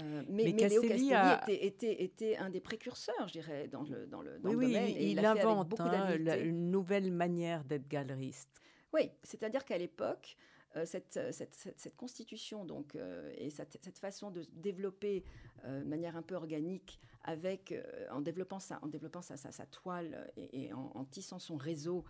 euh, 0.03 0.23
mais, 0.29 0.45
mais, 0.45 0.69
Léo 0.69 0.83
Castelli 0.83 1.13
était, 1.49 2.03
était, 2.03 2.37
un 2.37 2.51
des 2.51 2.61
précurseurs, 2.61 3.29
je 3.29 3.33
dirais, 3.35 3.69
dans 3.69 3.83
le, 3.83 4.07
dans 4.07 4.23
le, 4.23 4.39
dans 4.39 4.51
oui, 4.51 4.67
le 4.67 4.73
domaine. 4.73 4.97
il, 4.99 5.25
invente 5.25 5.81
hein, 5.81 6.17
une 6.43 6.71
nouvelle 6.71 7.13
manière 7.13 7.65
d'être 7.65 7.89
galeriste. 7.89 8.61
Oui, 8.93 9.11
c'est-à-dire 9.23 9.65
qu'à 9.65 9.79
l'époque, 9.79 10.37
euh, 10.77 10.85
cette, 10.85 11.21
cette, 11.33 11.55
cette, 11.55 11.97
constitution 11.97 12.65
donc, 12.65 12.97
euh, 12.97 13.33
et 13.37 13.51
cette, 13.51 13.99
façon 13.99 14.31
de 14.31 14.43
se 14.43 14.51
développer 14.53 15.25
de 15.67 15.85
manière 15.85 16.17
un 16.17 16.23
peu 16.23 16.35
organique, 16.35 17.01
avec, 17.27 17.75
en 18.11 18.21
développant, 18.21 18.59
sa, 18.59 18.79
en 18.83 18.87
développant 18.87 19.23
sa, 19.23 19.39
sa, 19.39 19.51
sa 19.51 19.65
toile 19.65 20.31
et, 20.37 20.75
en, 20.75 20.93
en, 20.95 21.05
tissant 21.07 21.39
son 21.39 21.57
réseau 21.57 22.05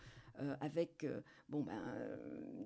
avec 0.60 1.06
bon, 1.48 1.62
ben, 1.62 1.80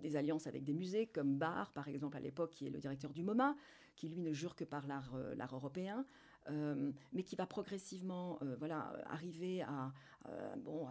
des 0.01 0.17
alliances 0.17 0.47
avec 0.47 0.65
des 0.65 0.73
musées 0.73 1.07
comme 1.09 1.37
Barr, 1.37 1.71
par 1.73 1.89
exemple, 1.89 2.17
à 2.17 2.21
l'époque, 2.21 2.53
qui 2.53 2.67
est 2.67 2.71
le 2.71 2.79
directeur 2.79 3.13
du 3.13 3.23
MoMA, 3.23 3.55
qui 3.99 4.09
lui 4.09 4.21
ne 4.21 4.33
jure 4.33 4.55
que 4.55 4.65
par 4.65 4.87
l'art, 4.87 5.13
euh, 5.15 5.35
européen, 5.53 6.07
euh, 6.49 6.93
mais 7.13 7.25
qui 7.25 7.35
va 7.35 7.47
progressivement 7.47 8.39
euh, 8.43 8.55
voilà, 8.59 8.93
arriver 9.07 9.63
à, 9.63 9.93
bon, 10.59 10.87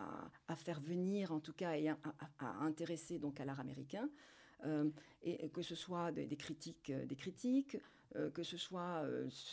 à, 0.47 0.55
faire 0.55 0.81
venir, 0.81 1.31
en 1.31 1.39
tout 1.39 1.53
cas, 1.53 1.77
et 1.77 1.89
à, 1.89 1.97
intéresser 2.61 3.17
donc 3.17 3.39
à 3.39 3.45
l'art 3.45 3.59
américain. 3.59 4.09
et 5.21 5.49
que 5.49 5.61
ce 5.61 5.75
soit 5.75 6.11
des, 6.11 6.37
critiques, 6.37 6.91
des 6.91 7.15
critiques 7.15 7.77
que 8.33 8.41
ce 8.41 8.57
soit 8.57 9.05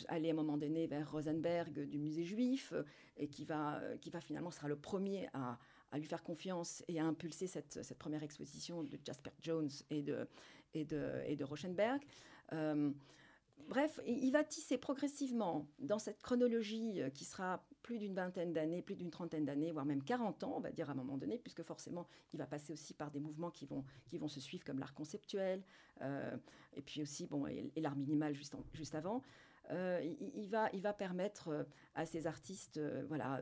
aller 0.07 0.29
à 0.29 0.31
un 0.31 0.35
moment 0.35 0.57
donné 0.57 0.87
vers 0.87 1.11
Rosenberg 1.11 1.87
du 1.87 1.99
musée 1.99 2.23
juif, 2.23 2.73
et 3.17 3.27
qui 3.27 3.45
va, 3.45 3.79
qui 4.01 4.09
va 4.09 4.21
finalement 4.21 4.49
sera 4.49 4.67
le 4.67 4.75
premier 4.75 5.29
à, 5.33 5.59
lui 5.93 6.05
faire 6.05 6.23
confiance 6.23 6.83
et 6.87 6.99
à 6.99 7.05
impulser 7.05 7.47
cette, 7.47 7.83
cette, 7.83 7.99
première 7.99 8.23
exposition 8.23 8.83
de 8.83 8.97
Jasper 9.05 9.31
Jones 9.41 9.69
et 9.91 10.01
de, 10.01 10.27
et 10.73 10.83
de, 10.83 11.21
et 11.27 11.35
de. 11.35 11.45
Bref, 13.67 13.99
il 14.05 14.31
va 14.31 14.43
tisser 14.43 14.77
progressivement 14.77 15.67
dans 15.79 15.97
cette 15.97 16.21
chronologie 16.21 17.01
euh, 17.01 17.09
qui 17.09 17.25
sera 17.25 17.65
plus 17.81 17.97
d'une 17.97 18.13
vingtaine 18.13 18.53
d'années, 18.53 18.81
plus 18.81 18.95
d'une 18.95 19.09
trentaine 19.09 19.43
d'années, 19.43 19.71
voire 19.71 19.85
même 19.85 20.03
40 20.03 20.43
ans, 20.43 20.53
on 20.55 20.59
va 20.59 20.71
dire 20.71 20.89
à 20.89 20.91
un 20.93 20.95
moment 20.95 21.17
donné, 21.17 21.39
puisque 21.39 21.63
forcément, 21.63 22.07
il 22.33 22.37
va 22.37 22.45
passer 22.45 22.73
aussi 22.73 22.93
par 22.93 23.09
des 23.09 23.19
mouvements 23.19 23.49
qui 23.49 23.65
vont, 23.65 23.83
qui 24.07 24.19
vont 24.19 24.27
se 24.27 24.39
suivre, 24.39 24.63
comme 24.63 24.77
l'art 24.77 24.93
conceptuel, 24.93 25.63
euh, 26.01 26.37
et 26.75 26.81
puis 26.81 27.01
aussi 27.01 27.25
bon, 27.25 27.47
et, 27.47 27.71
l'art 27.77 27.95
minimal 27.95 28.35
juste, 28.35 28.55
juste 28.73 28.93
avant. 28.93 29.23
Euh, 29.71 29.99
il, 30.35 30.47
va, 30.47 30.69
il 30.73 30.81
va 30.81 30.93
permettre 30.93 31.65
à 31.95 32.05
ces 32.05 32.27
artistes, 32.27 32.79
voilà, 33.07 33.41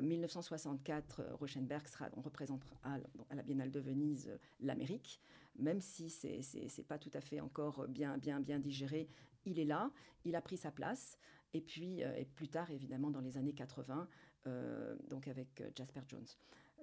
1964, 0.00 1.22
Rauschenberg 1.32 1.86
sera, 1.88 2.08
on 2.16 2.20
représente 2.20 2.62
à, 2.84 2.94
à, 3.30 3.34
la 3.34 3.42
Biennale 3.42 3.72
de 3.72 3.80
Venise 3.80 4.30
l'Amérique, 4.60 5.20
même 5.56 5.80
si 5.80 6.10
c'est 6.10 6.40
n'est 6.54 6.84
pas 6.84 6.98
tout 6.98 7.10
à 7.12 7.20
fait 7.20 7.40
encore 7.40 7.88
bien, 7.88 8.18
bien, 8.18 8.38
bien 8.38 8.60
digéré 8.60 9.08
il 9.44 9.58
est 9.58 9.64
là, 9.64 9.90
il 10.24 10.36
a 10.36 10.42
pris 10.42 10.56
sa 10.56 10.70
place. 10.70 11.18
Et 11.54 11.60
puis, 11.60 12.02
euh, 12.04 12.14
et 12.14 12.24
plus 12.24 12.48
tard, 12.48 12.70
évidemment, 12.70 13.10
dans 13.10 13.20
les 13.20 13.36
années 13.38 13.54
80, 13.54 14.08
euh, 14.46 14.96
donc 15.08 15.28
avec 15.28 15.60
euh, 15.60 15.70
Jasper 15.74 16.02
Jones. 16.06 16.26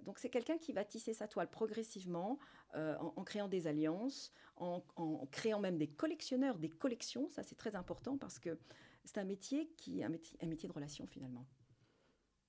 Donc 0.04 0.20
c'est 0.20 0.30
quelqu'un 0.30 0.58
qui 0.58 0.74
va 0.74 0.84
tisser 0.84 1.14
sa 1.14 1.26
toile 1.26 1.50
progressivement 1.50 2.38
en, 2.74 3.24
créant 3.24 3.48
des 3.48 3.66
alliances, 3.66 4.34
en, 4.58 4.84
créant 5.32 5.62
même 5.62 5.78
des 5.78 5.88
collectionneurs, 5.88 6.58
des 6.60 6.68
collections. 6.68 7.30
Ça 7.30 7.44
c'est 7.44 7.56
très 7.56 7.78
important 7.78 8.18
parce 8.18 8.38
que 8.38 8.60
c'est 9.06 9.20
un 9.20 9.24
métier 9.24 9.70
qui 9.78 10.04
un 10.04 10.12
un 10.42 10.48
métier 10.48 10.68
de 10.68 10.74
relation 10.74 11.08
finalement. 11.08 11.48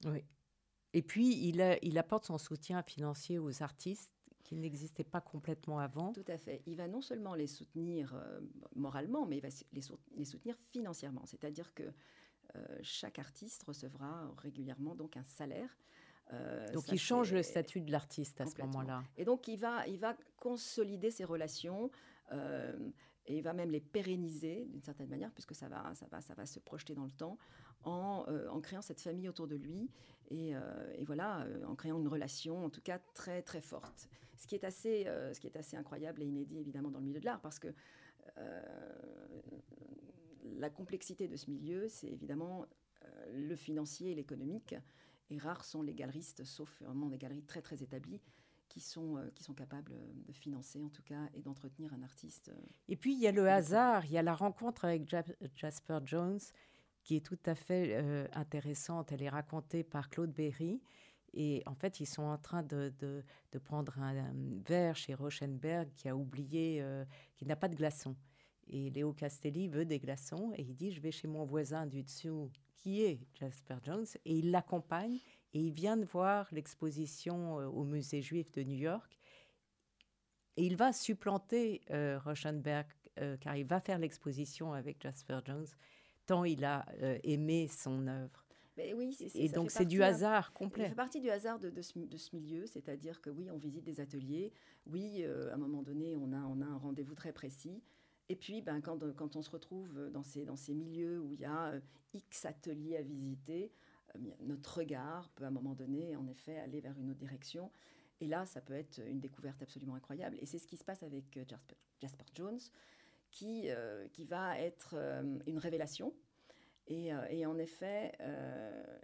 Oui. 0.07 0.25
Et 0.93 1.03
puis 1.03 1.39
il 1.47 1.99
apporte 1.99 2.25
son 2.25 2.37
soutien 2.37 2.83
financier 2.83 3.39
aux 3.39 3.63
artistes 3.63 4.16
qui 4.47 4.55
n'existaient 4.55 5.03
pas 5.03 5.21
complètement 5.21 5.81
avant. 5.81 6.13
Tout 6.13 6.25
à 6.29 6.39
fait. 6.39 6.63
Il 6.67 6.77
va 6.77 6.87
non 6.87 7.01
seulement 7.01 7.35
les 7.35 7.49
soutenir 7.49 8.15
euh, 8.15 8.41
moralement, 8.77 9.27
mais 9.27 9.39
il 9.39 9.41
va 9.41 9.49
les, 9.73 9.83
les 10.15 10.25
soutenir 10.25 10.57
financièrement. 10.71 11.27
C'est-à-dire 11.27 11.75
que 11.75 11.83
euh, 11.83 12.79
chaque 12.81 13.19
artiste 13.19 13.65
recevra 13.65 14.33
régulièrement 14.39 14.95
donc 14.95 15.17
un 15.17 15.25
salaire. 15.25 15.77
Euh, 16.33 16.73
donc 16.73 16.87
il 16.93 16.99
change 16.99 17.33
le 17.33 17.43
statut 17.43 17.81
de 17.81 17.91
l'artiste 17.91 18.41
à 18.41 18.47
ce 18.47 18.57
moment-là. 18.63 19.03
Et 19.17 19.25
donc 19.25 19.49
il 19.49 19.59
va, 19.59 19.85
il 19.89 19.99
va 19.99 20.17
consolider 20.37 21.11
ses 21.11 21.25
relations 21.25 21.91
et 23.29 23.37
il 23.37 23.43
va 23.43 23.53
même 23.53 23.71
les 23.71 23.81
pérenniser 23.81 24.67
d'une 24.67 24.83
certaine 24.83 25.09
manière, 25.09 25.33
puisque 25.33 25.55
ça 25.55 25.69
va, 25.69 25.93
ça, 25.95 26.07
va, 26.11 26.21
ça 26.21 26.35
va 26.35 26.47
se 26.47 26.61
projeter 26.61 26.95
dans 26.95 27.05
le 27.05 27.11
temps, 27.11 27.37
en, 27.87 28.27
en 28.51 28.61
créant 28.61 28.83
cette 28.83 29.01
famille 29.01 29.29
autour 29.29 29.47
de 29.47 29.57
lui 29.57 29.89
et, 30.31 30.53
et 30.99 31.05
voilà, 31.05 31.47
en 31.67 31.75
créant 31.75 31.99
une 31.99 32.09
relation 32.09 32.65
en 32.65 32.69
tout 32.69 32.83
cas 32.83 32.99
très 33.15 33.43
très 33.43 33.63
forte 33.63 34.09
ce 34.37 34.47
qui 34.47 34.55
est 34.55 34.65
assez, 34.65 35.07
euh, 35.07 35.33
ce 35.35 35.41
qui 35.41 35.47
est 35.47 35.57
assez 35.57 35.77
incroyable 35.77 36.23
et 36.23 36.27
inédit 36.27 36.59
évidemment 36.59 36.91
dans 36.91 36.99
le 36.99 37.07
milieu 37.07 37.21
de 37.21 37.25
l'art, 37.25 37.41
parce 37.41 37.59
que 37.59 37.69
euh, 38.39 38.63
la 40.59 40.71
complexité 40.71 41.29
de 41.29 41.37
ce 41.37 41.51
milieu, 41.51 41.89
c'est 41.89 42.09
évidemment 42.09 42.67
euh, 43.05 43.09
le 43.33 43.57
financier 43.57 44.13
et 44.13 44.15
l'économique. 44.15 44.75
Et 45.31 45.39
rares 45.39 45.65
sont 45.65 45.83
les 45.83 45.95
galeristes, 45.95 46.45
sauf 46.45 46.81
vraiment 46.83 47.09
des 47.09 47.19
galeries 47.19 47.43
très 47.43 47.61
très 47.61 47.83
établies, 47.83 48.21
qui 48.69 48.79
sont, 48.79 49.19
qui 49.35 49.43
sont 49.43 49.55
capables 49.55 49.93
de 50.27 50.33
financer 50.33 50.83
en 50.85 50.89
tout 50.89 51.03
cas 51.03 51.29
et 51.35 51.41
d'entretenir 51.41 51.93
un 51.95 52.03
artiste. 52.03 52.53
Et 52.89 52.95
puis 52.95 53.15
il 53.15 53.21
y 53.21 53.27
a 53.27 53.33
le 53.33 53.49
hasard, 53.49 54.05
il 54.05 54.13
y 54.13 54.19
a 54.19 54.23
la 54.23 54.35
rencontre 54.35 54.85
avec 54.85 55.13
Jasper 55.57 55.99
Jones 56.05 56.39
qui 57.07 57.15
est 57.15 57.25
tout 57.25 57.39
à 57.47 57.55
fait 57.55 58.29
intéressante. 58.33 59.13
Elle 59.13 59.23
est 59.23 59.29
racontée 59.29 59.85
par 59.85 60.11
Claude 60.11 60.33
Berry. 60.33 60.81
Et 61.33 61.63
en 61.67 61.75
fait, 61.75 62.01
ils 62.01 62.07
sont 62.07 62.23
en 62.23 62.37
train 62.37 62.65
de, 62.65 62.93
prendre 63.65 63.97
un, 64.01 64.33
verre 64.67 64.97
chez 64.97 65.15
Rauschenberg 65.15 65.89
qui 65.95 66.09
a 66.09 66.17
oublié, 66.17 66.79
euh, 66.81 67.05
qui 67.37 67.47
n'a 67.47 67.55
pas 67.55 67.69
de 67.69 67.77
glaçons. 67.77 68.17
Et 68.69 68.91
Léo 68.91 69.13
Castelli 69.13 69.69
veut 69.69 69.85
des 69.85 70.01
glaçons 70.01 70.53
et 70.57 70.63
il 70.63 70.75
dit 70.75 70.91
Je 70.91 71.01
vais 71.01 71.13
chez 71.13 71.29
mon 71.29 71.45
voisin 71.45 71.87
du 71.87 72.03
dessous, 72.03 72.51
qui 72.75 73.03
est 73.03 73.21
Jasper 73.39 73.77
Jones, 73.85 74.07
et 74.25 74.39
il 74.39 74.51
l'accompagne. 74.51 75.19
Et 75.53 75.61
il 75.61 75.73
vient 75.73 75.97
de 75.97 76.07
voir 76.07 76.49
l'exposition 76.51 77.61
euh, 77.61 77.67
au 77.67 77.85
musée 77.85 78.21
juif 78.21 78.51
de 78.53 78.65
New 78.65 78.79
York. 78.79 79.17
Et 80.57 80.67
il 80.67 80.77
va 80.77 80.93
supplanter 80.93 81.83
euh, 81.91 82.19
Rauschenberg, 82.19 82.89
car 83.41 83.57
il 83.57 83.65
va 83.65 83.81
faire 83.81 83.99
l'exposition 83.99 84.75
avec 84.75 85.01
Jasper 85.03 85.39
Jones, 85.47 85.67
tant 86.27 86.45
il 86.45 86.65
a 86.65 86.85
aimé 87.23 87.69
son 87.69 88.07
œuvre 88.07 88.47
oui, 88.95 89.17
et 89.35 89.49
donc 89.49 89.71
c'est 89.71 89.87
du 89.87 90.03
hasard 90.03 90.53
complet. 90.53 90.85
Ça 90.85 90.89
fait 90.91 90.97
partie 90.97 91.21
du 91.21 91.31
hasard 91.31 91.59
de, 91.59 91.83
ce, 91.83 92.37
milieu, 92.37 92.67
c'est-à-dire 92.67 93.21
que 93.21 93.31
oui, 93.31 93.51
on 93.51 93.57
visite 93.57 93.85
des 93.85 94.01
ateliers, 94.01 94.53
oui, 94.87 95.23
euh, 95.23 95.51
à 95.51 95.55
un 95.55 95.59
moment 95.59 95.83
donné, 95.83 96.17
on 96.17 96.33
a, 96.33 96.41
on 96.41 96.61
a 96.61 96.67
un 96.67 96.77
rendez-vous 96.77 97.15
très 97.15 97.33
précis. 97.33 97.83
Et 98.29 98.37
puis, 98.37 98.61
ben, 98.61 98.81
quand, 98.81 98.99
quand 99.15 99.37
on 99.37 99.43
se 99.43 99.51
retrouve 99.51 100.11
dans 100.11 100.23
ces, 100.23 100.45
dans 100.45 100.57
ces 100.57 100.75
milieux 100.75 101.21
où 101.21 101.33
il 101.33 101.41
y 101.41 101.45
a 101.45 101.69
euh, 101.69 101.81
X 102.13 102.45
ateliers 102.45 102.97
à 102.97 103.03
visiter, 103.03 103.73
euh, 104.15 104.19
notre 104.41 104.79
regard 104.79 105.31
peut 105.31 105.45
à 105.45 105.49
un 105.49 105.53
moment 105.53 105.75
donné, 105.75 106.17
en 106.17 106.27
effet, 106.27 106.59
aller 106.59 106.81
vers 106.81 106.99
une 106.99 107.11
autre 107.11 107.21
direction. 107.21 107.71
Et 108.21 108.27
là, 108.27 108.47
ça 108.47 108.61
peut 108.61 108.75
être 108.75 109.01
une 109.07 109.21
découverte 109.21 109.63
absolument 109.63 109.95
incroyable. 109.95 110.37
Et 110.41 110.47
c'est 110.47 110.59
ce 110.59 110.67
qui 110.67 110.77
se 110.77 110.85
passe 110.85 111.03
avec 111.03 111.39
Jasper, 111.49 111.77
Jasper 112.01 112.25
Jones, 112.35 112.61
qui, 113.37 113.69
qui 114.13 114.25
va 114.25 114.59
être 114.59 114.95
une 115.47 115.59
révélation 115.59 116.13
euh, 116.91 117.27
et, 117.31 117.47
en 117.47 117.59
effet, 117.59 118.13
euh, 118.21 118.99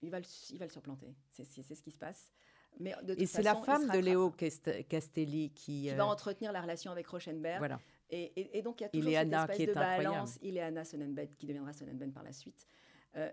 il, 0.00 0.10
va 0.10 0.20
le, 0.20 0.26
il 0.50 0.58
va 0.58 0.66
le 0.66 0.70
surplanter. 0.70 1.14
C'est 1.30 1.44
ce 1.44 1.82
qui 1.82 1.90
se 1.90 1.98
passe. 1.98 2.32
Mais 2.80 2.94
de 3.02 3.14
et 3.18 3.26
c'est 3.26 3.42
la 3.42 3.56
femme 3.56 3.88
de 3.90 3.98
Léo 3.98 4.30
Castelli 4.30 5.50
qui, 5.50 5.82
qui 5.82 5.90
va 5.90 6.04
euh, 6.04 6.06
entretenir 6.06 6.52
la 6.52 6.62
relation 6.62 6.90
avec 6.90 7.06
Rauschenberg. 7.06 7.58
Voilà. 7.58 7.80
Et, 8.08 8.58
et, 8.58 8.62
donc 8.62 8.80
il 8.80 8.84
y 8.84 8.86
a 8.86 8.88
toujours 8.88 9.10
cette 9.10 9.32
espèce 9.32 9.56
qui 9.56 9.62
est 9.62 9.66
de 9.66 9.74
balance. 9.74 10.38
Ileana 10.42 10.84
Sonnenbed, 10.84 11.34
qui 11.36 11.46
deviendra 11.46 11.72
Sonnenbed 11.72 12.12
par 12.12 12.22
la 12.22 12.32
suite, 12.32 12.66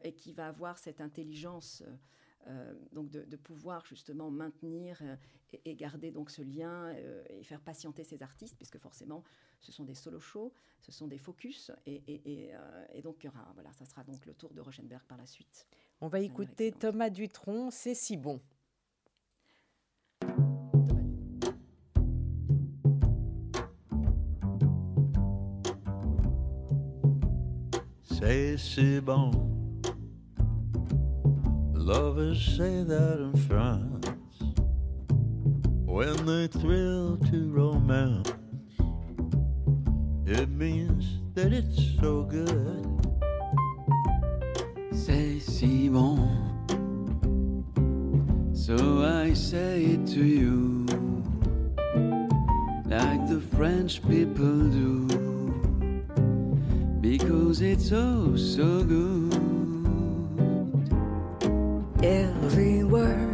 et 0.03 0.13
qui 0.13 0.33
va 0.33 0.47
avoir 0.47 0.77
cette 0.77 1.01
intelligence 1.01 1.83
donc 2.91 3.09
de, 3.09 3.35
pouvoir 3.35 3.85
justement 3.85 4.31
maintenir 4.31 5.01
et, 5.65 5.75
garder 5.75 6.11
donc 6.11 6.29
ce 6.31 6.41
lien 6.41 6.93
et 7.29 7.43
faire 7.43 7.61
patienter 7.61 8.03
ces 8.03 8.21
artistes, 8.23 8.55
puisque 8.57 8.77
forcément 8.79 9.23
ce 9.59 9.71
sont 9.71 9.83
des 9.83 9.95
solo 9.95 10.19
shows, 10.19 10.53
ce 10.81 10.91
sont 10.91 11.07
des 11.07 11.17
focus, 11.17 11.71
et, 11.85 12.51
donc 13.03 13.27
voilà, 13.53 13.71
ça 13.73 13.85
sera 13.85 14.03
donc 14.03 14.25
le 14.25 14.33
tour 14.33 14.53
de 14.53 14.61
Rochenberg 14.61 15.03
par 15.07 15.17
la 15.17 15.25
suite. 15.25 15.67
On 16.01 16.07
va 16.07 16.21
écouter 16.21 16.71
Thomas 16.71 17.09
Dutronc, 17.09 17.71
c'est 17.71 17.95
si 17.95 18.15
bon. 18.17 18.39
C'est 28.19 28.57
si 28.57 28.99
bon. 28.99 29.48
Lovers 31.89 32.39
say 32.55 32.83
that 32.83 33.17
in 33.17 33.35
France 33.47 34.05
when 35.87 36.23
they 36.27 36.45
thrill 36.45 37.17
to 37.31 37.49
romance. 37.51 38.31
It 40.27 40.49
means 40.49 41.17
that 41.33 41.51
it's 41.51 41.99
so 41.99 42.25
good. 42.25 42.85
C'est 44.93 45.39
si 45.39 45.89
bon. 45.89 46.29
So 48.53 49.03
I 49.03 49.33
say 49.33 49.81
it 49.85 50.05
to 50.13 50.23
you, 50.23 50.85
like 52.85 53.27
the 53.27 53.41
French 53.57 53.99
people 54.07 54.59
do, 54.69 55.07
because 57.01 57.61
it's 57.61 57.91
oh 57.91 58.35
so 58.35 58.83
good. 58.83 59.28
Every 62.01 62.85
word, 62.85 63.28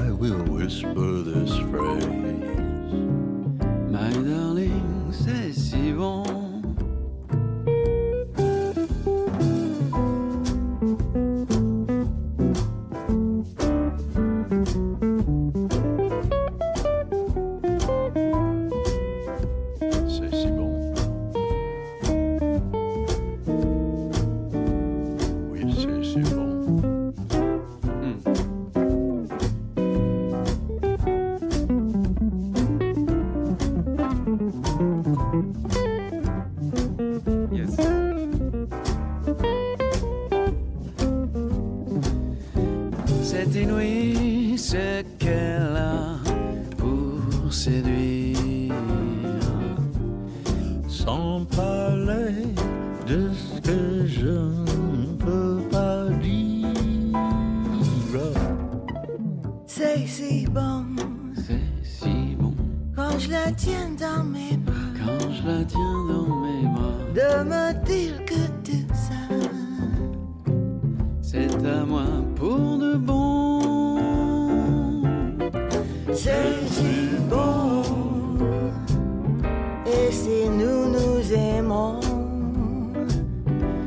I 0.00 0.10
will 0.12 0.42
whisper 0.44 1.10
this 1.28 1.54
phrase. 1.68 2.06
my 3.90 4.10
darling, 4.12 4.49
C'est 60.00 60.06
si 60.06 60.46
bon 60.46 60.84
C'est 61.34 61.60
si 61.82 62.34
bon 62.38 62.54
quand 62.96 63.18
je 63.18 63.30
la 63.30 63.52
tiens 63.52 63.90
dans 63.98 64.24
mes 64.24 64.56
bras 64.56 64.74
quand 64.98 65.30
je 65.30 65.46
la 65.46 65.64
tiens 65.64 66.04
dans 66.08 66.36
mes 66.40 66.66
bras. 66.68 67.04
de 67.14 67.44
me 67.44 67.84
dire 67.84 68.24
que 68.24 68.46
tout 68.64 68.94
ça 68.94 69.36
C'est 71.20 71.66
à 71.66 71.84
moi 71.84 72.04
pour 72.34 72.78
de 72.78 72.94
bon. 72.96 73.60
c'est 76.14 76.66
si 76.66 77.16
bon. 77.28 77.82
Et 79.86 80.10
si 80.12 80.48
nous 80.48 80.88
nous 80.96 81.32
aimons, 81.32 82.00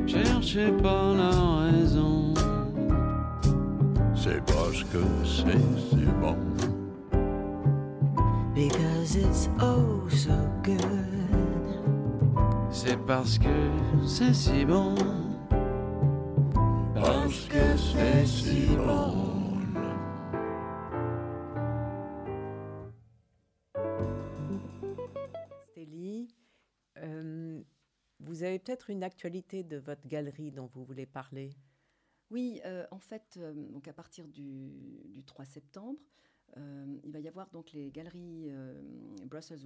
Cherchez 0.06 0.72
pas 0.84 1.14
la 1.16 1.72
raison. 1.72 2.34
C'est 4.16 4.42
parce 4.46 4.84
que 4.86 5.00
c'est 5.26 5.83
because 8.54 9.16
it's 9.16 9.50
oh 9.60 10.08
so 10.10 10.34
good. 10.64 11.14
C'est 12.72 12.98
parce 13.06 13.38
que 13.38 13.72
c'est 14.06 14.34
si 14.34 14.66
bon. 14.66 14.96
Parce 16.94 17.48
que 17.48 17.78
c'est 17.78 18.26
si 18.26 18.68
bon. 18.76 19.60
Stélie, 25.72 26.28
euh, 26.98 27.62
vous 28.20 28.44
avez 28.44 28.60
peut-être 28.60 28.90
une 28.90 29.04
actualité 29.04 29.64
de 29.64 29.78
votre 29.78 30.08
galerie 30.08 30.52
dont 30.52 30.70
vous 30.74 30.84
voulez 30.86 31.06
parler 31.06 31.52
Oui, 32.34 32.60
euh, 32.66 32.88
en 32.90 32.98
fait, 32.98 33.38
euh, 33.38 33.54
donc 33.54 33.88
à 33.88 33.94
partir 33.94 34.28
du, 34.28 35.04
du 35.06 35.24
3 35.24 35.46
septembre, 35.46 36.00
euh, 36.58 36.98
il 37.04 37.12
va 37.12 37.20
y 37.20 37.28
avoir 37.28 37.52
donc 37.52 37.72
les 37.74 37.92
galeries 37.92 38.52
Brussels, 39.26 39.60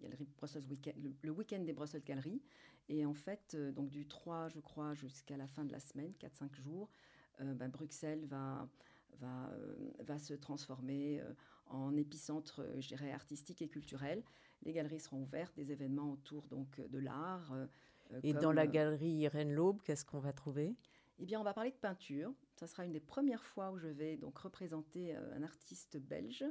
galeries 0.00 0.28
Brussels 0.36 0.62
Weekend, 0.70 0.94
le, 1.02 1.12
le 1.20 1.30
week-end 1.32 1.58
des 1.58 1.72
Brussels 1.72 2.04
Galeries. 2.04 2.40
Et 2.88 3.04
en 3.04 3.12
fait, 3.12 3.56
donc 3.74 3.90
du 3.90 4.06
3, 4.06 4.48
je 4.48 4.60
crois, 4.60 4.94
jusqu'à 4.94 5.36
la 5.36 5.48
fin 5.48 5.64
de 5.64 5.72
la 5.72 5.80
semaine, 5.80 6.12
4-5 6.20 6.54
jours, 6.54 6.90
ben, 7.40 7.68
Bruxelles 7.68 8.24
va, 8.26 8.68
va, 9.18 9.50
va 10.00 10.18
se 10.18 10.34
transformer 10.34 11.22
en 11.66 11.96
épicentre, 11.96 12.64
je 12.78 12.88
dirais, 12.88 13.12
artistique 13.12 13.62
et 13.62 13.68
culturel. 13.68 14.22
Les 14.62 14.72
galeries 14.72 15.00
seront 15.00 15.22
ouvertes, 15.22 15.54
des 15.56 15.72
événements 15.72 16.12
autour 16.12 16.46
donc 16.48 16.80
de 16.80 16.98
l'art. 16.98 17.52
Et 18.22 18.32
dans 18.32 18.52
la 18.52 18.66
galerie 18.66 19.12
Irène 19.12 19.52
Laube, 19.52 19.80
qu'est-ce 19.82 20.04
qu'on 20.04 20.20
va 20.20 20.32
trouver? 20.32 20.76
Eh 21.22 21.24
bien, 21.24 21.40
on 21.40 21.44
va 21.44 21.54
parler 21.54 21.70
de 21.70 21.76
peinture. 21.76 22.34
Ça 22.56 22.66
sera 22.66 22.84
une 22.84 22.90
des 22.90 22.98
premières 22.98 23.44
fois 23.44 23.70
où 23.70 23.78
je 23.78 23.86
vais 23.86 24.16
donc 24.16 24.36
représenter 24.38 25.14
euh, 25.14 25.36
un 25.36 25.44
artiste 25.44 25.96
belge, 25.96 26.44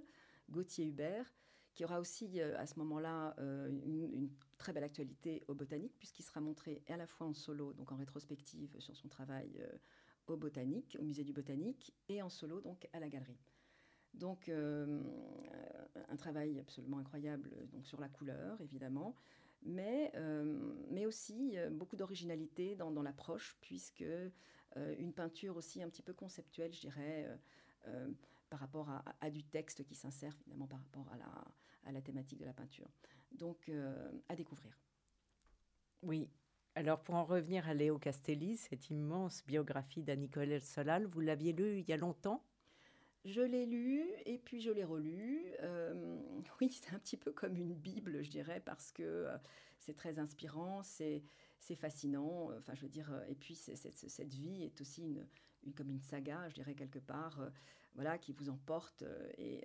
Gauthier 0.49 0.85
Hubert, 0.85 1.29
qui 1.73 1.83
aura 1.83 1.99
aussi 1.99 2.39
euh, 2.39 2.57
à 2.57 2.65
ce 2.65 2.79
moment-là 2.79 3.35
euh, 3.39 3.67
une, 3.83 4.29
très 4.57 4.71
belle 4.71 4.85
actualité 4.85 5.43
au 5.49 5.55
botanique, 5.55 5.93
puisqu'il 5.99 6.23
sera 6.23 6.39
montré 6.39 6.83
à 6.87 6.95
la 6.95 7.05
fois 7.05 7.27
en 7.27 7.33
solo, 7.33 7.73
donc 7.73 7.91
en 7.91 7.97
rétrospective 7.97 8.79
sur 8.79 8.95
son 8.95 9.09
travail 9.09 9.61
au 10.27 10.37
botanique, 10.37 10.95
au 11.01 11.03
musée 11.03 11.25
du 11.25 11.33
botanique, 11.33 11.93
et 12.07 12.21
en 12.21 12.29
solo, 12.29 12.61
donc 12.61 12.87
à 12.93 13.01
la 13.01 13.09
galerie. 13.09 13.39
Donc, 14.13 14.49
un 14.49 16.15
travail 16.15 16.59
absolument 16.59 16.99
incroyable 16.99 17.67
donc 17.71 17.87
sur 17.87 17.99
la 17.99 18.07
couleur, 18.07 18.61
évidemment, 18.61 19.15
mais, 19.63 20.13
mais 20.91 21.07
aussi 21.07 21.55
beaucoup 21.71 21.95
d'originalité 21.95 22.75
dans, 22.75 23.01
l'approche, 23.01 23.57
puisque 23.61 24.05
une 24.99 25.13
peinture 25.13 25.57
aussi 25.57 25.81
un 25.83 25.89
petit 25.89 26.01
peu 26.03 26.13
conceptuelle, 26.13 26.73
je 26.73 26.81
dirais, 26.81 27.25
euh, 27.27 27.37
euh, 27.87 28.11
par 28.49 28.59
rapport 28.59 28.89
à, 28.89 28.97
à- 29.09 29.15
à 29.27 29.29
du 29.29 29.43
texte 29.43 29.83
qui 29.85 29.95
s'insère 29.95 30.35
finalement 30.37 30.67
par 30.67 30.79
rapport 30.79 31.11
à 31.13 31.17
la, 31.17 31.31
à 31.85 31.91
la 31.91 32.01
thématique 32.01 32.39
de 32.39 32.45
la 32.45 32.53
peinture. 32.53 32.89
Donc, 33.31 33.69
euh, 33.69 34.11
à 34.29 34.35
découvrir. 34.35 34.77
Oui. 36.03 36.29
Alors, 36.75 37.01
pour 37.01 37.15
en 37.15 37.25
revenir 37.25 37.67
à 37.67 37.73
Léo 37.73 37.97
Castelli, 37.99 38.55
cette 38.57 38.89
immense 38.89 39.45
biographie 39.45 40.03
d'Anne-Nicole 40.03 40.61
Solal, 40.61 41.05
vous 41.05 41.19
l'aviez 41.21 41.53
lu 41.53 41.79
il 41.79 41.89
y 41.89 41.93
a 41.93 41.97
longtemps? 41.97 42.43
Je 43.25 43.41
l'ai 43.41 43.65
lu 43.67 44.03
et 44.25 44.37
puis 44.39 44.61
je 44.61 44.71
l'ai 44.71 44.83
relu. 44.83 45.43
Euh, 45.61 46.19
oui, 46.61 46.71
c'est 46.71 46.93
un 46.93 46.99
petit 46.99 47.17
peu 47.17 47.31
comme 47.31 47.55
une 47.55 47.73
Bible, 47.75 48.23
je 48.23 48.29
dirais, 48.29 48.61
parce 48.65 48.91
que 48.91 49.03
euh, 49.03 49.37
c'est 49.79 49.95
très 49.95 50.17
inspirant, 50.19 50.81
c'est 50.83 51.23
fascinant. 51.75 52.49
Enfin, 52.57 52.73
je 52.75 52.81
veux 52.81 52.89
dire, 52.89 53.11
et 53.27 53.35
puis 53.35 53.55
cette 53.55 54.33
vie 54.33 54.63
est 54.63 54.81
aussi 54.81 55.03
une, 55.03 55.73
comme 55.75 55.89
une 55.89 56.01
saga, 56.01 56.49
je 56.49 56.55
dirais, 56.55 56.75
quelque 56.75 56.99
part, 56.99 57.39
voilà, 57.95 58.17
qui 58.17 58.33
vous 58.33 58.49
emporte. 58.49 59.03
et, 59.37 59.63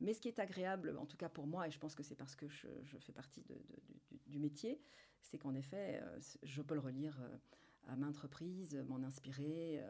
mais 0.00 0.14
ce 0.14 0.20
qui 0.20 0.28
est 0.28 0.38
agréable, 0.38 0.96
en 0.98 1.06
tout 1.06 1.16
cas 1.16 1.28
pour 1.28 1.46
moi, 1.46 1.66
et 1.66 1.70
je 1.70 1.78
pense 1.78 1.94
que 1.94 2.02
c'est 2.02 2.16
parce 2.16 2.36
que 2.36 2.48
je, 2.48 2.68
fais 3.00 3.12
partie 3.12 3.44
du, 4.26 4.38
métier, 4.38 4.80
c'est 5.20 5.38
qu'en 5.38 5.54
effet, 5.54 6.02
je 6.42 6.62
peux 6.62 6.74
le 6.74 6.80
relire 6.80 7.18
à 7.86 7.96
maintes 7.96 8.18
reprises, 8.18 8.74
m'en 8.88 9.02
inspirer. 9.02 9.82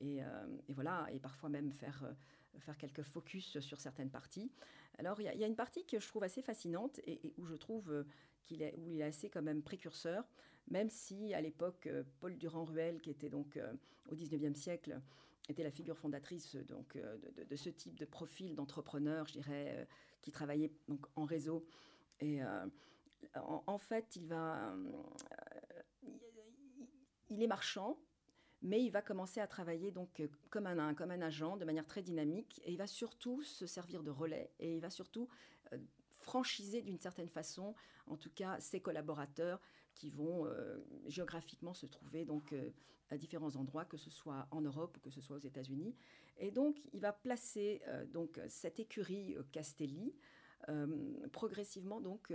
Et, 0.00 0.18
et, 0.18 0.72
voilà, 0.72 1.06
et 1.12 1.20
parfois 1.20 1.48
même 1.48 1.70
faire 1.70 2.04
faire 2.60 2.76
quelques 2.76 3.02
focus 3.02 3.58
sur 3.60 3.80
certaines 3.80 4.10
parties. 4.10 4.50
Alors, 4.98 5.20
il 5.20 5.24
y, 5.24 5.44
a 5.44 5.46
une 5.46 5.56
partie 5.56 5.84
que 5.86 5.98
je 5.98 6.06
trouve 6.06 6.22
assez 6.22 6.42
fascinante 6.42 7.00
et, 7.06 7.34
où 7.36 7.46
je 7.46 7.54
trouve 7.54 7.90
euh, 7.90 8.04
qu'il 8.44 8.62
est, 8.62 8.74
est 8.78 9.02
assez 9.02 9.28
quand 9.28 9.42
même 9.42 9.62
précurseur, 9.62 10.24
même 10.68 10.90
si 10.90 11.34
à 11.34 11.40
l'époque, 11.40 11.86
euh, 11.86 12.02
Paul 12.20 12.36
Durand-Ruel, 12.36 13.00
qui 13.00 13.10
était 13.10 13.28
donc 13.28 13.56
euh, 13.56 13.72
au 14.08 14.14
19e 14.14 14.54
siècle, 14.54 15.00
était 15.48 15.62
la 15.62 15.70
figure 15.70 15.98
fondatrice 15.98 16.56
donc, 16.56 16.96
de, 16.96 17.56
ce 17.56 17.68
type 17.68 17.98
de 17.98 18.06
profil 18.06 18.54
d'entrepreneur, 18.54 19.26
je 19.28 19.34
dirais, 19.34 19.86
qui 20.22 20.30
travaillait 20.30 20.72
donc 20.88 21.04
en 21.16 21.26
réseau. 21.26 21.66
Et 22.20 22.40
en, 23.34 23.76
fait, 23.76 24.16
il 24.16 24.26
va... 24.26 24.74
il 27.28 27.42
est 27.42 27.46
marchand, 27.46 27.98
mais 28.64 28.82
il 28.82 28.90
va 28.90 29.02
commencer 29.02 29.40
à 29.40 29.46
travailler 29.46 29.92
donc 29.92 30.20
euh, 30.20 30.28
comme 30.50 30.66
un, 30.66 30.94
comme 30.94 31.10
un 31.10 31.20
agent 31.20 31.56
de 31.56 31.64
manière 31.64 31.86
très 31.86 32.02
dynamique 32.02 32.60
et 32.64 32.72
il 32.72 32.78
va 32.78 32.86
surtout 32.86 33.42
se 33.42 33.66
servir 33.66 34.02
de 34.02 34.10
relais 34.10 34.50
et 34.58 34.76
il 34.76 34.80
va 34.80 34.90
surtout 34.90 35.28
euh, 35.72 35.78
franchiser 36.12 36.80
d'une 36.80 36.98
certaine 36.98 37.28
façon, 37.28 37.74
en 38.06 38.16
tout 38.16 38.30
cas, 38.30 38.58
ses 38.60 38.80
collaborateurs 38.80 39.60
qui 39.94 40.10
vont 40.10 40.46
euh, 40.46 40.78
géographiquement 41.06 41.74
se 41.74 41.86
trouver 41.86 42.24
donc 42.24 42.54
à 43.10 43.16
différents 43.16 43.56
endroits, 43.56 43.84
que 43.84 43.96
ce 43.96 44.10
soit 44.10 44.46
en 44.50 44.60
Europe 44.60 44.96
ou 44.96 45.00
que 45.00 45.10
ce 45.10 45.20
soit 45.20 45.36
aux 45.36 45.46
États-Unis. 45.46 45.94
Et 46.38 46.50
donc, 46.50 46.80
il 46.92 47.00
va 47.00 47.12
placer 47.12 47.80
donc 48.12 48.40
cette 48.48 48.80
écurie 48.80 49.36
Castelli 49.52 50.14
progressivement 51.32 52.00
donc 52.00 52.32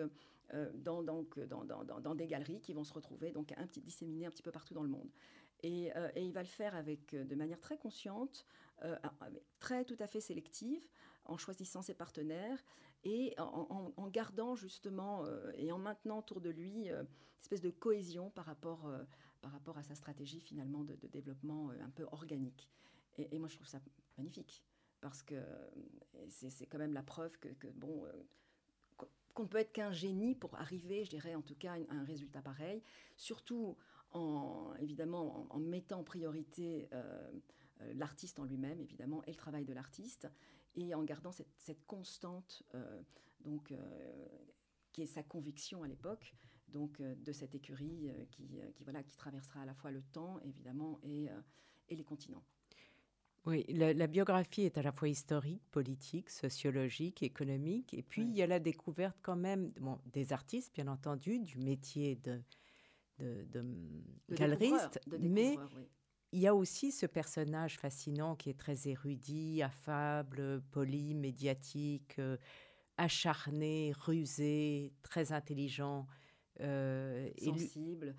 dans, 0.76 1.04
donc 1.04 1.40
dans, 1.40 1.66
dans, 1.66 1.84
dans, 1.84 2.16
des 2.16 2.28
galeries 2.28 2.62
qui 2.62 2.74
vont 2.74 2.84
se 2.84 2.94
retrouver 2.94 3.32
donc 3.32 3.52
un 3.58 3.68
petit, 3.68 3.82
disséminées 3.82 4.28
un 4.28 4.30
petit 4.30 4.44
peu 4.44 4.52
partout 4.52 4.74
dans 4.74 4.84
le 4.84 4.90
monde. 4.90 5.10
Et, 5.64 5.96
euh, 5.96 6.10
et, 6.16 6.24
il 6.24 6.32
va 6.32 6.42
le 6.42 6.48
faire 6.48 6.76
avec, 6.76 7.14
euh, 7.14 7.24
de 7.24 7.36
manière 7.36 7.60
très 7.60 7.78
consciente, 7.78 8.46
euh, 8.84 8.96
très 9.60 9.84
tout 9.84 9.98
à 10.00 10.08
fait 10.08 10.22
sélective, 10.22 10.88
en 11.26 11.38
choisissant 11.38 11.82
ses 11.82 11.94
partenaires 11.94 12.64
et 13.04 13.34
en, 13.38 14.08
gardant 14.10 14.56
justement 14.56 15.26
et 15.56 15.72
en 15.72 15.78
maintenant 15.78 16.20
autour 16.20 16.42
de 16.42 16.50
lui 16.50 16.90
une 16.90 17.08
espèce 17.42 17.62
de 17.62 17.70
cohésion 17.70 18.30
par 18.30 18.46
rapport, 18.46 18.92
par 19.42 19.52
rapport 19.52 19.78
à 19.78 19.84
sa 19.84 19.96
stratégie 19.96 20.42
finalement 20.42 20.84
de, 20.84 20.96
développement 21.08 21.70
un 21.70 21.90
peu 21.90 22.06
organique. 22.12 22.70
Et, 23.18 23.40
moi 23.40 23.48
je 23.48 23.56
trouve 23.56 23.68
ça 23.68 23.80
magnifique 24.18 24.64
parce 25.00 25.24
que 25.24 25.36
c'est 26.28 26.66
quand 26.66 26.78
même 26.78 26.94
la 26.94 27.04
preuve 27.04 27.38
que, 27.40 27.48
que 27.48 27.68
bon 27.68 28.06
qu'on 29.34 29.44
ne 29.44 29.48
peut 29.48 29.60
être 29.60 29.72
qu'un 29.72 29.92
génie 29.92 30.36
pour 30.36 30.56
arriver, 30.56 31.06
je 31.06 31.10
dirais 31.10 31.36
en 31.36 31.42
tout 31.42 31.56
cas, 31.56 31.74
à 31.74 31.94
un 31.94 32.04
résultat 32.04 32.42
pareil. 32.42 32.84
Surtout 33.16 33.78
en, 34.12 34.74
évidemment 34.80 35.48
en, 35.50 35.60
mettant 35.60 36.00
en 36.00 36.04
priorité 36.04 36.90
euh, 36.94 37.32
euh, 37.82 37.94
l'artiste 37.96 38.40
en 38.40 38.44
lui-même, 38.44 38.82
évidemment, 38.82 39.24
et 39.26 39.32
le 39.32 39.38
travail 39.38 39.66
de 39.66 39.74
l'artiste, 39.74 40.28
et 40.76 40.94
en 40.94 41.04
gardant 41.04 41.32
cette, 41.32 41.54
cette 41.58 41.86
constante, 41.86 42.64
euh, 42.76 43.02
donc, 43.42 43.74
qui 44.92 45.02
est 45.02 45.08
sa 45.08 45.24
conviction 45.24 45.84
à 45.84 45.88
l'époque, 45.88 46.36
donc 46.68 47.02
de 47.02 47.32
cette 47.32 47.56
écurie 47.56 48.12
qui, 48.32 48.60
qui, 48.76 48.84
voilà, 48.84 49.02
qui 49.02 49.16
traversera 49.16 49.62
à 49.62 49.66
la 49.66 49.74
fois 49.74 49.92
le 49.92 50.02
temps, 50.02 50.40
évidemment, 50.42 51.00
et, 51.04 51.30
et 51.88 51.96
les 51.96 52.04
continents. 52.04 52.44
Oui, 53.46 53.66
la, 53.70 53.94
la, 53.94 54.08
biographie 54.08 54.64
est 54.64 54.78
à 54.78 54.82
la 54.82 54.92
fois 54.92 55.08
historique, 55.08 55.64
politique, 55.72 56.30
sociologique, 56.30 57.24
économique, 57.24 57.94
et 57.94 58.04
puis 58.04 58.24
oui. 58.24 58.30
il 58.30 58.38
y 58.38 58.42
a 58.42 58.48
la 58.48 58.60
découverte 58.60 59.18
quand 59.22 59.38
même 59.38 59.72
bon, 59.80 60.00
des 60.12 60.34
artistes, 60.34 60.74
bien 60.76 60.88
entendu, 60.88 61.40
du 61.40 61.58
métier 61.58 62.18
de, 62.18 62.42
de, 63.20 63.46
de, 63.52 63.62
de 64.30 64.36
galeriste, 64.36 65.00
mais 65.20 65.58
oui. 65.58 65.84
Il 66.32 66.40
y 66.40 66.48
a 66.48 66.54
aussi 66.54 66.92
ce 66.92 67.06
personnage 67.06 67.78
fascinant 67.78 68.36
qui 68.36 68.50
est 68.50 68.58
très 68.58 68.88
érudit, 68.88 69.64
affable, 69.64 70.62
poli, 70.72 71.16
médiatique, 71.16 72.20
euh, 72.20 72.38
acharné, 73.00 73.94
rusé, 73.98 74.94
très 75.02 75.32
intelligent. 75.32 76.06
Euh, 76.62 77.30
sensible. 77.38 78.16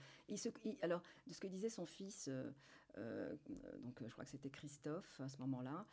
Alors, 0.82 1.02
de 1.26 1.34
ce 1.34 1.40
que 1.40 1.46
disait 1.46 1.68
son 1.68 1.84
fils, 1.84 2.28
euh, 2.28 2.50
euh, 2.96 3.36
donc 3.82 4.02
je 4.04 4.12
crois 4.12 4.24
que 4.24 4.30
c'était 4.30 4.48
Christophe 4.48 5.20
à 5.20 5.28
ce 5.28 5.38
moment-là, 5.38 5.86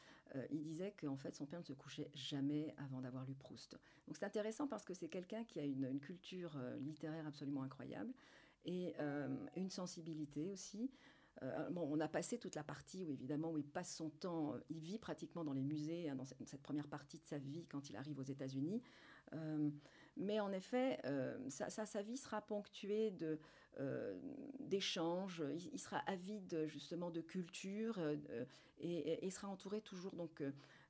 il 0.51 0.61
disait 0.61 0.93
qu'en 0.99 1.15
fait 1.15 1.33
son 1.33 1.45
père 1.45 1.59
ne 1.59 1.63
se 1.63 1.73
couchait 1.73 2.11
jamais 2.13 2.75
avant 2.77 3.01
d'avoir 3.01 3.25
lu 3.25 3.33
Proust. 3.33 3.77
Donc 4.07 4.17
c'est 4.17 4.25
intéressant 4.25 4.67
parce 4.67 4.83
que 4.83 4.93
c'est 4.93 5.07
quelqu'un 5.07 5.43
qui 5.45 5.59
a 5.59 5.63
une, 5.63 5.99
culture 5.99 6.59
littéraire 6.79 7.25
absolument 7.25 7.63
incroyable 7.63 8.13
et 8.65 8.93
une 9.55 9.69
sensibilité 9.69 10.49
aussi. 10.49 10.91
Euh, 11.43 11.69
on 11.75 11.99
a 11.99 12.07
passé 12.07 12.37
toute 12.37 12.55
la 12.55 12.63
partie 12.63 13.03
où 13.05 13.11
évidemment 13.11 13.51
où 13.51 13.57
il 13.57 13.67
passe 13.67 13.95
son 13.95 14.09
temps, 14.09 14.53
euh, 14.53 14.59
il 14.69 14.79
vit 14.79 14.97
pratiquement 14.97 15.43
dans 15.43 15.53
les 15.53 15.63
musées, 15.63 16.09
hein, 16.09 16.15
dans 16.15 16.25
cette, 16.25 16.61
première 16.61 16.87
partie 16.87 17.19
de 17.19 17.25
sa 17.25 17.37
vie 17.37 17.65
quand 17.69 17.89
il 17.89 17.95
arrive 17.95 18.19
aux 18.19 18.23
États-Unis. 18.23 18.81
Euh, 19.33 19.69
mais 20.15 20.39
en 20.39 20.51
effet, 20.51 20.99
sa, 21.49 22.01
vie 22.01 22.17
sera 22.17 22.41
ponctuée 22.41 23.11
de 23.11 23.39
d'échanges. 24.59 25.43
Il, 25.53 25.69
il, 25.73 25.79
sera 25.79 25.97
avide 26.07 26.65
justement 26.65 27.11
de 27.11 27.21
culture 27.21 27.99
et, 28.79 29.23
et, 29.23 29.29
sera 29.29 29.47
entouré 29.47 29.79
toujours 29.81 30.15
donc 30.15 30.41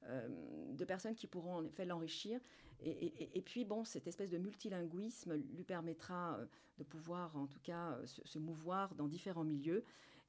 de 0.05 0.85
personnes 0.85 1.15
qui 1.15 1.27
pourront 1.27 1.55
en 1.55 1.65
effet 1.65 1.83
l'enrichir. 1.83 2.39
Et, 2.79 3.41
puis, 3.41 3.65
bon, 3.65 3.83
cette 3.83 4.07
espèce 4.07 4.29
de 4.29 4.37
multilinguisme 4.37 5.35
lui 5.35 5.65
permettra 5.65 6.39
de 6.77 6.85
pouvoir, 6.85 7.35
en 7.35 7.47
tout 7.47 7.59
cas, 7.59 7.99
se 8.05 8.39
mouvoir 8.39 8.95
dans 8.95 9.09
différents 9.09 9.43
milieux 9.43 9.83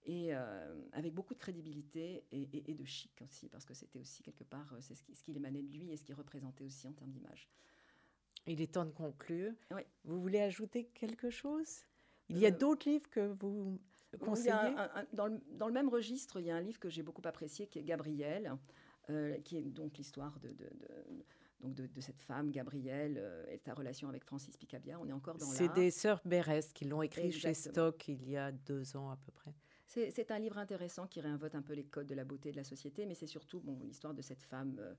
et 0.05 0.35
euh, 0.35 0.75
avec 0.93 1.13
beaucoup 1.13 1.35
de 1.35 1.39
crédibilité 1.39 2.25
et, 2.33 2.43
et, 2.53 2.71
et, 2.71 2.75
de 2.75 2.85
chic 2.85 3.21
aussi, 3.23 3.49
parce 3.49 3.65
que 3.65 3.75
c'était 3.75 3.99
aussi 3.99 4.23
quelque 4.23 4.45
part 4.45 4.75
c'est 4.81 4.95
ce 4.95 5.03
qui, 5.03 5.15
ce 5.15 5.23
qui 5.23 5.37
émanait 5.37 5.63
de 5.63 5.73
lui 5.73 5.91
et 5.91 5.97
ce 5.97 6.05
qu'il 6.05 6.15
représentait 6.15 6.65
aussi 6.65 6.89
en 6.89 6.93
termes 6.93 7.11
d'image. 7.11 7.49
Il 8.47 8.61
est 8.63 8.73
temps 8.73 8.87
de 8.87 8.91
conclure. 8.91 9.53
Oui. 9.71 9.83
Vous 10.05 10.21
voulez 10.21 10.41
ajouter 10.41 10.85
quelque 10.95 11.31
chose? 11.31 11.83
Il 12.29 12.39
y 12.39 12.47
a 12.47 12.49
euh, 12.49 12.53
d'autres 12.53 12.89
livres 12.89 13.09
que 13.11 13.21
vous 13.41 13.79
conseillez? 14.21 14.53
un, 14.53 14.91
un, 14.95 15.07
dans, 15.13 15.27
le, 15.27 15.39
dans, 15.53 15.67
le, 15.67 15.73
même 15.73 15.89
registre, 15.89 16.41
il 16.41 16.47
y 16.47 16.51
a 16.51 16.57
un 16.57 16.61
livre 16.61 16.79
que 16.79 16.89
j'ai 16.89 17.03
beaucoup 17.03 17.23
apprécié 17.25 17.67
qui 17.67 17.79
est 17.79 17.85
Gabriel, 17.85 18.57
euh, 19.11 19.39
qui 19.41 19.59
est 19.59 19.63
donc 19.63 19.99
l'histoire 19.99 20.39
de, 20.41 20.49
de, 20.49 20.65
de 20.65 21.25
donc 21.61 21.75
de, 21.75 21.87
de, 21.87 22.01
cette 22.01 22.23
femme, 22.23 22.51
Gabrielle, 22.53 23.17
euh, 23.19 23.45
et 23.51 23.59
sa 23.59 23.75
relation 23.75 24.09
avec 24.09 24.25
Francis 24.25 24.57
Picabia. 24.57 24.99
On 25.01 25.09
est 25.09 25.13
encore 25.13 25.39
dans 25.39 25.47
C'est 25.47 25.73
des 25.75 25.91
sœurs 25.91 26.21
Berès 26.25 26.73
qui 26.73 26.85
l'ont 26.85 27.03
écrit 27.03 27.27
Exactement. 27.27 27.55
chez 27.55 27.71
Stock 27.71 28.09
il 28.09 28.29
y 28.31 28.37
a 28.37 28.53
deux 28.53 28.97
ans 28.97 29.11
à 29.11 29.17
peu 29.17 29.33
près. 29.33 29.55
C'est 29.89 30.31
un 30.31 30.39
livre 30.39 30.59
intéressant 30.59 31.07
qui 31.07 31.21
réinvente 31.21 31.55
un 31.55 31.63
peu 31.63 31.73
les 31.73 31.85
codes 31.85 32.07
de 32.07 32.15
la 32.15 32.25
beauté 32.25 32.53
de 32.53 32.57
la 32.57 32.65
société, 32.65 33.07
mais 33.07 33.15
c'est 33.15 33.27
surtout 33.27 33.61
bon, 33.61 33.81
l'histoire 33.85 34.13
de 34.13 34.21
cette 34.21 34.43
femme 34.43 34.77
euh, 34.79 34.95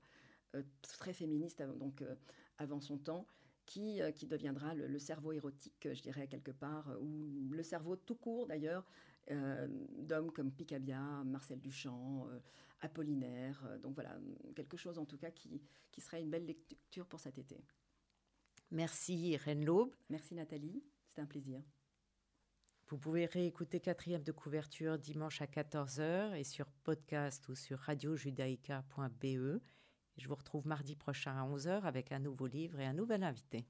euh, 0.56 0.62
très 0.82 1.12
féministe, 1.12 1.62
donc 1.78 2.02
euh, 2.02 2.16
avant 2.58 2.80
son 2.80 2.98
temps, 2.98 3.26
qui, 3.66 4.00
qui 4.16 4.26
deviendra 4.26 4.74
le, 4.74 4.88
le, 4.88 4.98
cerveau 4.98 5.30
érotique, 5.30 5.88
je 5.92 6.02
dirais 6.02 6.26
quelque 6.26 6.50
part, 6.50 6.88
ou 7.00 7.48
le 7.52 7.62
cerveau 7.62 7.94
tout 7.94 8.16
court 8.16 8.48
d'ailleurs, 8.48 8.84
euh, 9.30 9.68
d'hommes 9.98 10.32
comme 10.32 10.50
Picabia, 10.50 11.00
Marcel 11.24 11.60
Duchamp, 11.60 12.26
euh, 12.28 12.40
Apollinaire. 12.80 13.62
donc 13.82 13.94
voilà, 13.94 14.18
quelque 14.56 14.76
chose 14.76 14.98
en 14.98 15.04
tout 15.04 15.18
cas 15.18 15.30
qui, 15.30 15.62
qui 15.92 16.00
serait 16.00 16.20
une 16.20 16.30
belle 16.30 16.46
lecture 16.46 17.06
pour 17.06 17.20
cet 17.20 17.38
été. 17.38 17.62
Merci 18.72 19.14
Irène 19.30 19.64
Laube. 19.64 19.94
Merci 20.08 20.34
Nathalie, 20.34 20.82
c'était 21.06 21.20
un 21.20 21.26
plaisir. 21.26 21.62
Vous 22.90 22.98
pouvez 22.98 23.26
réécouter 23.26 23.78
quatrième 23.78 24.24
de 24.24 24.32
couverture 24.32 24.98
dimanche 24.98 25.40
à 25.40 25.46
14h 25.46 26.34
et 26.34 26.42
sur 26.42 26.66
podcast 26.82 27.48
ou 27.48 27.54
sur 27.54 27.78
radiojudaïka.be. 27.78 29.60
Je 30.16 30.28
vous 30.28 30.34
retrouve 30.34 30.66
mardi 30.66 30.96
prochain 30.96 31.36
à 31.36 31.46
11h 31.46 31.82
avec 31.82 32.10
un 32.10 32.18
nouveau 32.18 32.48
livre 32.48 32.80
et 32.80 32.86
un 32.86 32.92
nouvel 32.92 33.22
invité. 33.22 33.64